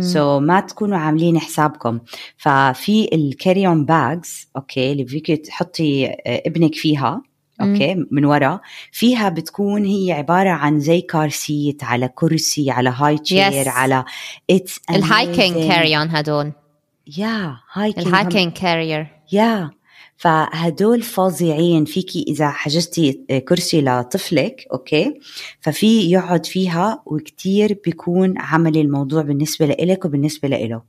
so, 0.00 0.42
ما 0.42 0.60
تكونوا 0.60 0.98
عاملين 0.98 1.38
حسابكم. 1.38 2.00
ففي 2.36 3.08
ال 3.12 3.20
carry-on 3.20 3.84
bags 3.84 4.48
okay 4.56 4.92
اللي 4.92 5.06
فيك 5.06 5.30
تحطي 5.46 6.06
آه، 6.06 6.42
ابنك 6.46 6.74
فيها 6.74 7.22
okay 7.60 8.06
من 8.10 8.24
ورا. 8.24 8.60
فيها 8.92 9.28
بتكون 9.28 9.84
هي 9.84 10.12
عبارة 10.12 10.50
عن 10.50 10.80
زي 10.80 11.00
car 11.00 11.28
seat 11.28 11.84
على 11.84 12.08
كرسي 12.08 12.70
على 12.70 12.90
هاي 12.96 13.18
chair 13.18 13.64
yes. 13.64 13.68
على 13.68 14.04
it's 14.50 14.80
ال 14.90 15.01
hiking 15.01 15.68
carry-on 15.68 16.10
هدول. 16.10 16.52
yeah 17.16 17.56
hiking 17.72 18.06
ال 18.06 18.13
hiking 18.13 18.52
carrier 18.52 19.06
yeah 19.32 19.70
فهدول 20.16 21.02
فظيعين. 21.02 21.84
فيكي 21.84 22.24
إذا 22.28 22.50
حجزتي 22.50 23.12
كرسي 23.48 23.80
لطفلك 23.80 24.66
okay 24.72 25.20
ففي 25.60 26.10
يقعد 26.10 26.46
فيها 26.46 27.02
وكتير 27.06 27.78
بيكون 27.84 28.34
عملي 28.38 28.80
الموضوع 28.80 29.22
بالنسبة 29.22 29.66
لإلك 29.66 30.04
وبالنسبة 30.04 30.48
لإله. 30.48 30.82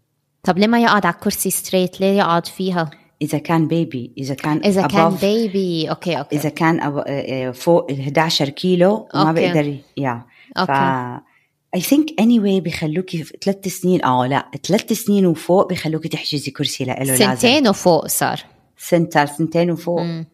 طب 0.44 0.58
ليه 0.58 0.68
ما 0.68 0.82
يقعد 0.82 1.06
على 1.06 1.16
الكرسي 1.16 1.50
straight 1.50 2.02
ليه 2.02 2.18
يقعد 2.18 2.46
فيها؟ 2.46 2.90
إذا 3.22 3.38
كان 3.38 3.68
baby 3.68 4.12
إذا 4.18 4.34
كان 4.34 4.58
إذا 4.66 4.88
كان 4.88 5.16
baby 5.22 5.90
okay 5.90 6.20
okay. 6.20 6.36
إذا 6.36 6.50
كان 6.50 6.80
آه، 7.08 7.52
فوق 7.52 7.92
ال 7.92 8.00
11 8.00 8.50
كيلو 8.50 9.08
ما 9.16 9.32
بيقدر 9.32 9.78
yeah 9.98 10.26
ف 10.56 10.72
I 11.76 11.82
think 11.82 12.20
anyway 12.20 12.62
بخلوكي 12.62 13.24
ثلاث 13.24 13.68
سنين 13.68 14.06
آه 14.06 14.28
لا 14.28 14.52
ثلاث 14.68 14.94
سنين 14.94 15.26
وفوق 15.26 15.70
بخلوكي 15.70 16.10
تحجزي 16.10 16.52
كرسي 16.52 16.86
لإله 16.86 17.04
لازم. 17.04 17.26
سنتين 17.26 17.68
وفوق 17.68 18.08
صار. 18.08 18.40
سنتين 18.78 19.26
سنتين 19.26 19.72
وفوق. 19.72 20.02
مم. 20.02 20.26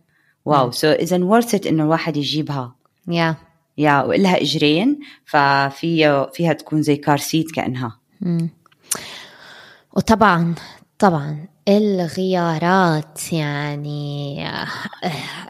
wow 0.45 0.71
so 0.71 0.87
اذا 0.87 1.23
worth 1.23 1.55
it 1.55 1.67
إنه 1.67 1.83
الواحد 1.83 2.17
يجيبها. 2.17 2.75
yeah 3.07 3.35
yeah 3.77 4.01
وإلها 4.01 4.41
إجرين 4.41 4.99
ففيها 5.25 6.29
فيها 6.33 6.53
تكون 6.53 6.81
زي 6.81 6.95
car 6.95 7.17
seat 7.17 7.51
كأنها. 7.51 7.99
مم. 8.21 8.49
وطبعا 9.93 10.55
طبعا 10.99 11.47
الغيارات 11.67 13.33
يعني 13.33 14.45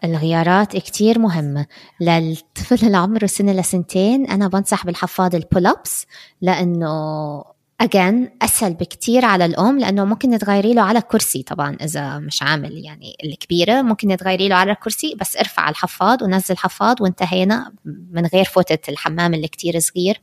الغيارات 0.04 0.78
كتير 0.78 1.20
مهمة. 1.20 1.66
للطفل 2.02 2.86
اللي 2.86 2.98
عمره 2.98 3.26
سنة 3.26 3.54
لسنتين 3.54 4.26
أنا 4.32 4.48
بنصح 4.48 4.86
بالحفاض 4.86 5.36
البول 5.36 5.68
أبس 5.68 6.06
لأنه 6.42 7.44
أجان 7.82 8.30
أسهل 8.42 8.74
بكتير 8.74 9.26
على 9.26 9.46
الأم 9.46 9.80
لأنه 9.80 10.06
ممكن 10.06 10.38
تغيري 10.38 10.74
له 10.74 10.82
على 10.82 11.02
كرسي 11.02 11.44
طبعا 11.44 11.78
إذا 11.82 12.20
مش 12.20 12.44
عامل 12.44 12.86
يعني 12.86 13.16
الكبيرة. 13.24 13.82
ممكن 13.82 14.18
تغيري 14.18 14.48
له 14.48 14.56
على 14.56 14.72
الكرسي 14.72 15.16
بس 15.20 15.38
ارفع 15.38 15.70
الحفاض 15.70 16.22
ونزل 16.22 16.58
حفاض 16.58 17.02
وانتهينا 17.02 17.72
من 17.86 18.26
غير 18.26 18.46
فوتة 18.46 18.92
الحمام 18.92 19.34
اللي 19.34 19.48
كتير 19.48 19.80
صغير. 19.80 20.22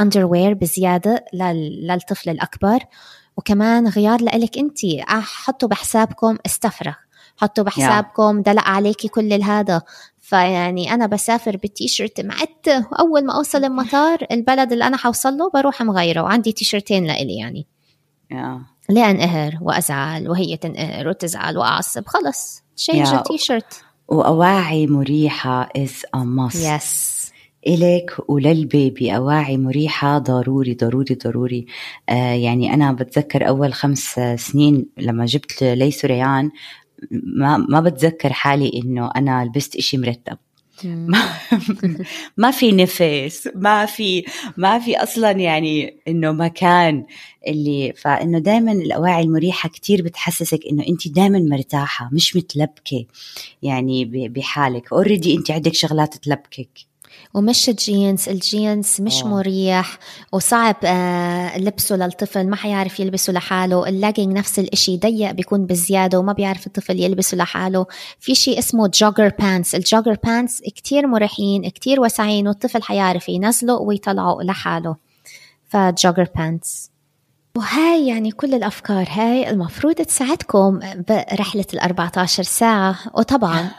أندروير 0.00 0.54
uh, 0.54 0.58
بزيادة 0.58 1.24
للطفل 1.32 2.30
الأكبر. 2.30 2.78
وكمان 3.36 3.88
غيار 3.88 4.22
لإلك 4.22 4.58
أنت. 4.58 4.78
حطوا 5.08 5.68
بحسابكم 5.68 6.36
استفرغ. 6.46 6.94
حطوا 7.36 7.64
بحسابكم 7.64 8.42
دلق 8.42 8.62
عليكي 8.62 9.08
كل 9.08 9.42
هذا 9.42 9.82
فيعني 10.20 10.94
أنا 10.94 11.06
بسافر 11.06 11.56
بالتيشيرت 11.56 12.20
معت 12.20 12.68
وأول 12.92 13.24
ما 13.24 13.36
أوصل 13.36 13.64
المطار 13.64 14.26
البلد 14.30 14.72
اللي 14.72 14.86
أنا 14.86 14.96
حوصل 14.96 15.36
له 15.36 15.50
بروح 15.54 15.82
مغيرة 15.82 16.22
وعندي 16.22 16.52
تيشيرتين 16.52 17.04
لإلي 17.04 17.36
يعني. 17.36 17.66
yeah. 18.32 18.60
ليه 18.90 19.10
أنقهر 19.10 19.58
وأزعل 19.60 20.28
وهي 20.28 20.56
تنقهر 20.56 21.08
وتزعل 21.08 21.58
وأعصب. 21.58 22.06
خلص 22.06 22.62
change 22.80 23.08
yeah. 23.48 23.62
وأواعي 24.08 24.86
مريحة 24.86 25.68
is 25.78 26.06
a 26.16 26.20
must. 26.20 26.56
Yes. 26.56 27.23
إلك 27.66 28.16
وللبيبي 28.28 29.16
أواعي 29.16 29.56
مريحة 29.56 30.18
ضروري 30.18 30.74
ضروري 30.74 31.14
ضروري. 31.14 31.66
آه 32.08 32.32
يعني 32.34 32.74
أنا 32.74 32.92
بتذكر 32.92 33.48
أول 33.48 33.72
خمس 33.72 34.20
سنين 34.36 34.86
لما 34.98 35.26
جبت 35.26 35.62
لي 35.62 35.90
سريان 35.90 36.50
ما, 37.10 37.56
ما 37.56 37.80
بتذكر 37.80 38.32
حالي 38.32 38.82
إنه 38.84 39.10
أنا 39.16 39.44
لبست 39.44 39.76
إشي 39.76 39.98
مرتب. 39.98 40.36
ما, 40.84 41.18
ما 42.36 42.50
في 42.50 42.72
نفس 42.72 43.48
ما 43.54 43.86
في 43.86 44.24
ما 44.56 44.78
في 44.78 44.96
أصلا 44.96 45.30
يعني 45.30 45.96
إنه 46.08 46.32
مكان 46.32 47.04
اللي 47.46 47.92
فإنه 47.96 48.38
دائما 48.38 48.72
الأواعي 48.72 49.22
المريحة 49.22 49.68
كتير 49.68 50.02
بتحسسك 50.02 50.60
إنه 50.70 50.84
أنت 50.88 51.08
دائما 51.08 51.38
مرتاحة 51.38 52.10
مش 52.12 52.36
متلبكة 52.36 53.04
يعني 53.62 54.04
بحالك. 54.28 54.92
اوريدي 54.92 55.34
أنت 55.36 55.50
عندك 55.50 55.74
شغلات 55.74 56.14
تلبكك. 56.16 56.93
ومش 57.34 57.68
الجينز 57.68 58.28
الجينز 58.28 58.96
مش 59.00 59.22
أوه. 59.22 59.30
مريح 59.30 59.98
وصعب 60.32 60.76
آه 60.84 61.58
لبسه 61.58 61.96
للطفل 61.96 62.48
ما 62.48 62.56
حيعرف 62.56 63.00
يلبسه 63.00 63.32
لحاله 63.32 63.88
اللاجينج 63.88 64.36
نفس 64.36 64.58
الإشي 64.58 64.96
ضيق 64.96 65.30
بيكون 65.30 65.66
بزيادة 65.66 66.18
وما 66.18 66.32
بيعرف 66.32 66.66
الطفل 66.66 67.00
يلبسه 67.00 67.36
لحاله. 67.36 67.86
في 68.20 68.34
شيء 68.34 68.58
اسمه 68.58 68.88
jogger 68.88 69.28
pants 69.38 69.74
ال 69.74 69.80
jogger 69.80 70.16
pants 70.24 70.62
كتير 70.62 71.06
مريحين 71.06 71.68
كتير 71.68 72.00
واسعين 72.00 72.48
والطفل 72.48 72.82
حيعرف 72.82 73.28
ينزله 73.28 73.74
ويطلعه 73.74 74.38
لحاله. 74.42 74.96
ف 75.68 75.77
jogger 75.77 76.28
pants 76.36 76.93
وهاي 77.58 78.06
يعني 78.08 78.30
كل 78.30 78.54
الأفكار 78.54 79.06
هاي 79.10 79.50
المفروض 79.50 79.94
تساعدكم 79.94 80.80
برحلة 81.08 81.64
ال 81.74 81.80
14 81.80 82.42
ساعة. 82.42 82.96
وطبعا 83.14 83.70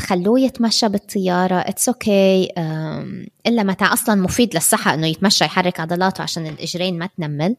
خلوه 0.00 0.40
يتمشى 0.40 0.88
بالطيارة. 0.88 1.54
it's 1.54 2.46
okay. 2.46 2.60
إلا 3.46 3.62
متى 3.62 3.84
أصلا 3.84 4.14
مفيد 4.14 4.54
للصحة 4.54 4.94
إنه 4.94 5.06
يتمشى 5.06 5.44
يحرك 5.44 5.80
عضلاته 5.80 6.22
عشان 6.22 6.46
الإجرين 6.46 6.98
ما 6.98 7.08
تنمل. 7.18 7.56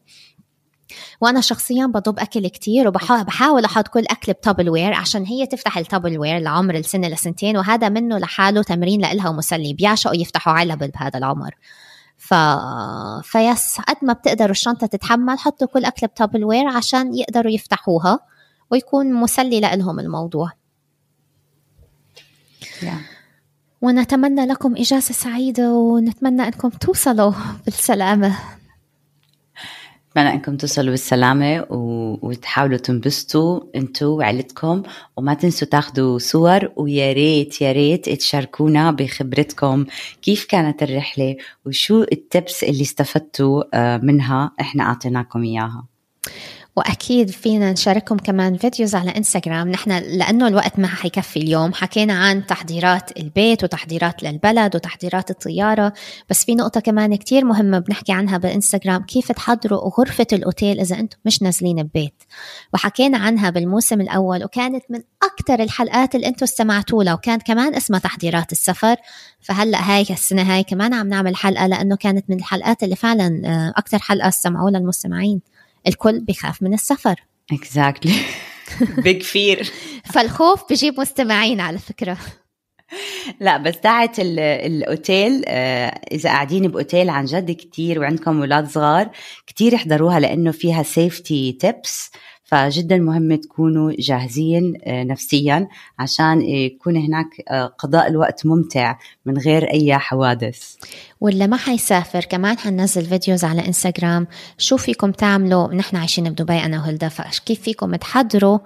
وأنا 1.20 1.40
شخصيا 1.40 1.86
بضب 1.86 2.18
أكل 2.18 2.48
كتير 2.48 2.88
وبحاول 2.88 3.64
أحط 3.64 3.88
كل 3.88 4.04
أكل 4.10 4.32
ب 4.32 4.70
Tupperware 4.70 4.92
عشان 4.94 5.24
هي 5.24 5.46
تفتح 5.46 5.78
ال 5.78 6.18
Tupperware 6.18 6.38
لعمر 6.38 6.74
السنة 6.74 7.08
لسنتين 7.08 7.56
وهذا 7.56 7.88
منه 7.88 8.18
لحاله 8.18 8.62
تمرين 8.62 9.00
لإلها 9.00 9.28
ومسلي 9.28 9.74
بيعشقوا 9.74 10.16
يفتحوا 10.16 10.52
علب 10.52 10.78
بهذا 10.78 11.18
العمر. 11.18 11.54
ف... 12.18 12.34
ف 13.22 13.37
yes 13.37 13.80
قد 13.88 13.96
ما 14.02 14.12
بتقدروا 14.12 14.50
الشنطة 14.50 14.86
تتحمل 14.86 15.38
حطوا 15.38 15.66
كل 15.66 15.84
أكل 15.84 16.06
ب 16.06 16.44
Tupperware 16.44 16.66
عشان 16.68 17.14
يقدروا 17.14 17.52
يفتحوها 17.52 18.20
ويكون 18.70 19.12
مسلي 19.12 19.60
لهم 19.60 20.00
الموضوع 20.00 20.52
yeah. 22.80 23.16
ونتمنى 23.82 24.46
لكم 24.46 24.76
إجازة 24.76 25.14
سعيدة 25.14 25.72
ونتمنى 25.72 26.42
أنكم 26.42 26.68
توصلوا 26.68 27.32
بالسلامة 27.64 28.38
بتمنى 30.16 30.32
أنكم 30.34 30.56
توصلوا 30.56 30.90
بالسلامة 30.90 31.66
وتحاولوا 32.22 32.78
تنبسطوا 32.78 33.60
أنتوا 33.76 34.18
وعيلتكم 34.18 34.82
وما 35.16 35.34
تنسوا 35.34 35.68
تاخذوا 35.68 36.18
صور 36.18 36.72
ويا 36.76 37.12
ريت 37.12 37.60
يا 37.60 37.72
ريت 37.72 38.08
تشاركونا 38.08 38.90
بخبرتكم 38.90 39.84
كيف 40.22 40.44
كانت 40.44 40.82
الرحلة 40.82 41.36
وشو 41.66 42.02
التبس 42.02 42.64
اللي 42.64 42.82
استفدتوا 42.82 43.62
آه، 43.74 43.96
منها 43.96 44.50
إحنا 44.60 44.82
أعطيناكم 44.84 45.42
إياها. 45.42 45.84
وأكيد 46.76 47.30
فينا 47.30 47.72
نشارككم 47.72 48.16
كمان 48.16 48.56
فيديوز 48.56 48.94
على 48.94 49.10
إنستغرام. 49.16 49.68
نحن 49.68 49.90
لأنه 49.90 50.48
الوقت 50.48 50.78
ما 50.78 50.88
حيكفي 50.88 51.36
اليوم. 51.38 51.72
حكينا 51.74 52.12
عن 52.12 52.46
تحضيرات 52.46 53.18
البيت 53.18 53.64
وتحضيرات 53.64 54.22
للبلد 54.22 54.76
وتحضيرات 54.76 55.30
الطيارة 55.30 55.92
بس 56.30 56.44
في 56.44 56.54
نقطة 56.54 56.80
كمان 56.80 57.16
كتير 57.16 57.44
مهمة 57.44 57.78
بنحكي 57.78 58.12
عنها 58.12 58.38
بالانستغرام 58.38 59.02
كيف 59.02 59.32
تحضروا 59.32 59.90
غرفة 59.98 60.26
الأوتيل 60.32 60.80
إذا 60.80 60.98
أنتم 60.98 61.18
مش 61.24 61.42
نازلين 61.42 61.82
ببيت 61.82 62.22
وحكينا 62.74 63.18
عنها 63.18 63.50
بالموسم 63.50 64.00
الأول 64.00 64.44
وكانت 64.44 64.84
من 64.90 65.00
أكثر 65.22 65.62
الحلقات 65.62 66.14
اللي 66.14 66.26
أنتم 66.26 66.44
استمعتوا 66.44 67.04
لها 67.04 67.14
وكان 67.14 67.38
كمان 67.38 67.74
اسمها 67.74 68.00
تحضيرات 68.00 68.52
السفر. 68.52 68.96
فهلأ 69.40 69.78
هاي 69.78 70.02
السنة 70.10 70.42
هاي 70.42 70.62
كمان 70.62 70.94
عم 70.94 71.08
نعمل 71.08 71.36
حلقة 71.36 71.66
لأنه 71.66 71.96
كانت 71.96 72.30
من 72.30 72.36
الحلقات 72.36 72.82
اللي 72.82 72.96
فعلا 72.96 73.42
آه، 73.44 73.72
أكثر 73.76 73.98
حلقة 73.98 74.28
استمعوا 74.28 74.70
لها 74.70 74.80
المستمعين 74.80 75.40
الكل 75.86 76.20
بيخاف 76.20 76.62
من 76.62 76.74
السفر. 76.74 77.14
exactly 77.52 78.14
big 78.98 79.22
fear 79.22 79.72
فالخوف 80.04 80.72
بجيب 80.72 81.00
مستمعين 81.00 81.60
على 81.60 81.78
فكرة. 81.78 82.18
لا 83.40 83.56
بس 83.56 83.80
تاعت 83.80 84.16
الأوتيل 84.18 85.42
آه، 85.46 86.00
إذا 86.12 86.30
قاعدين 86.30 86.68
بأوتيل 86.68 87.10
عن 87.10 87.24
جد 87.24 87.50
كتير 87.50 88.00
وعندكم 88.00 88.38
أولاد 88.40 88.68
صغار 88.68 89.10
كتير 89.46 89.74
احضروها 89.74 90.20
لأنه 90.20 90.50
فيها 90.50 90.82
safety 90.82 91.52
tips 91.52 92.10
فجدا 92.46 92.98
مهم 92.98 93.34
تكونوا 93.34 93.92
جاهزين 93.98 94.78
آه، 94.84 95.04
نفسيا 95.04 95.68
عشان 95.98 96.42
يكون 96.42 96.96
هناك 96.96 97.26
آه، 97.48 97.66
قضاء 97.66 98.08
الوقت 98.08 98.46
ممتع 98.46 98.98
من 99.26 99.38
غير 99.38 99.70
أي 99.70 99.98
حوادث. 99.98 100.74
واللي 101.20 101.46
ما 101.46 101.56
حيسافر 101.56 102.24
كمان 102.24 102.58
حننزل 102.58 103.06
فيديوز 103.06 103.44
على 103.44 103.66
إنستغرام. 103.66 104.26
شو 104.58 104.76
فيكم 104.76 105.10
تعملوا؟ 105.10 105.74
نحن 105.74 105.96
عايشين 105.96 106.30
بدبي 106.30 106.58
أنا 106.58 106.78
وهلدا 106.78 107.08
فكيف 107.08 107.60
فيكم 107.60 107.96
تحضروا؟ 107.96 108.58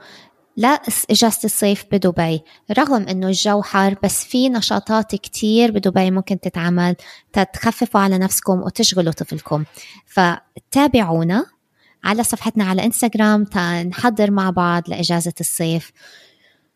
لا 0.57 0.81
إجازة 1.11 1.41
الصيف 1.45 1.85
بدبي. 1.93 2.41
رغم 2.79 3.03
إنه 3.09 3.27
الجو 3.27 3.63
حار 3.63 3.97
بس 4.03 4.25
في 4.25 4.49
نشاطات 4.49 5.15
كتير 5.15 5.71
بدبي 5.71 6.11
ممكن 6.11 6.41
تتعمل. 6.41 6.97
تتخففوا 7.33 8.01
على 8.01 8.19
نفسكم 8.19 8.63
وتشغلوا 8.63 9.13
طفلكم. 9.13 9.65
فتابعونا. 10.07 11.60
على 12.05 12.25
صفحتنا 12.25 12.65
على 12.65 12.85
انستغرام 12.85 13.47
نحضر 13.89 14.31
مع 14.31 14.51
بعض 14.51 14.83
لإجازة 14.89 15.33
الصيف. 15.41 15.93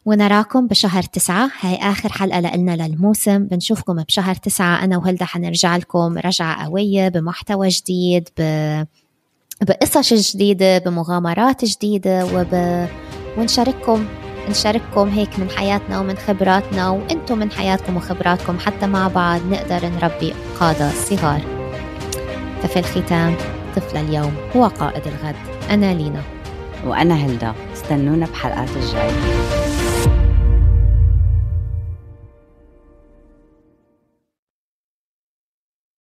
ونراكم 0.04 0.66
بشهر 0.66 1.02
تسعة. 1.02 1.50
هاي 1.60 1.76
آخر 1.76 2.12
حلقة 2.12 2.40
لنا 2.40 2.76
للموسم. 2.87 3.44
بنشوفكم 3.44 4.02
بشهر 4.02 4.34
تسعة. 4.34 4.84
أنا 4.84 4.96
وهلدا 4.96 5.24
حنرجع 5.24 5.76
لكم 5.76 6.18
رجعة 6.18 6.64
قوية 6.64 7.08
بمحتوى 7.08 7.68
جديد 7.68 8.28
ب... 8.38 8.42
بقصص 9.60 10.34
جديدة 10.34 10.78
بمغامرات 10.78 11.64
جديدة 11.64 12.26
وب... 12.26 12.87
ونشارككم 13.38 14.06
نشارككم 14.48 15.08
هيك 15.08 15.38
من 15.38 15.50
حياتنا 15.50 16.00
ومن 16.00 16.16
خبراتنا 16.16 16.88
وإنتم 16.88 17.38
من 17.38 17.50
حياتكم 17.50 17.96
وخبراتكم 17.96 18.58
حتى 18.58 18.87
مع 18.87 19.08
بعض 19.08 19.40
نقدر 19.46 19.88
نربي 19.88 20.34
قادة 20.60 20.90
صغار. 20.90 21.40
ففي 22.62 22.78
الختام. 22.78 23.37
طفل 23.76 23.96
اليوم 23.96 24.32
هو 24.56 24.66
قائد 24.66 25.02
الغد. 25.06 25.37
أنا 25.70 25.94
لينا. 25.94 26.22
وأنا 26.87 27.14
هلدا. 27.14 27.54
استنونا 27.72 28.26
بحلقات 28.26 28.68
الجاي 28.76 29.10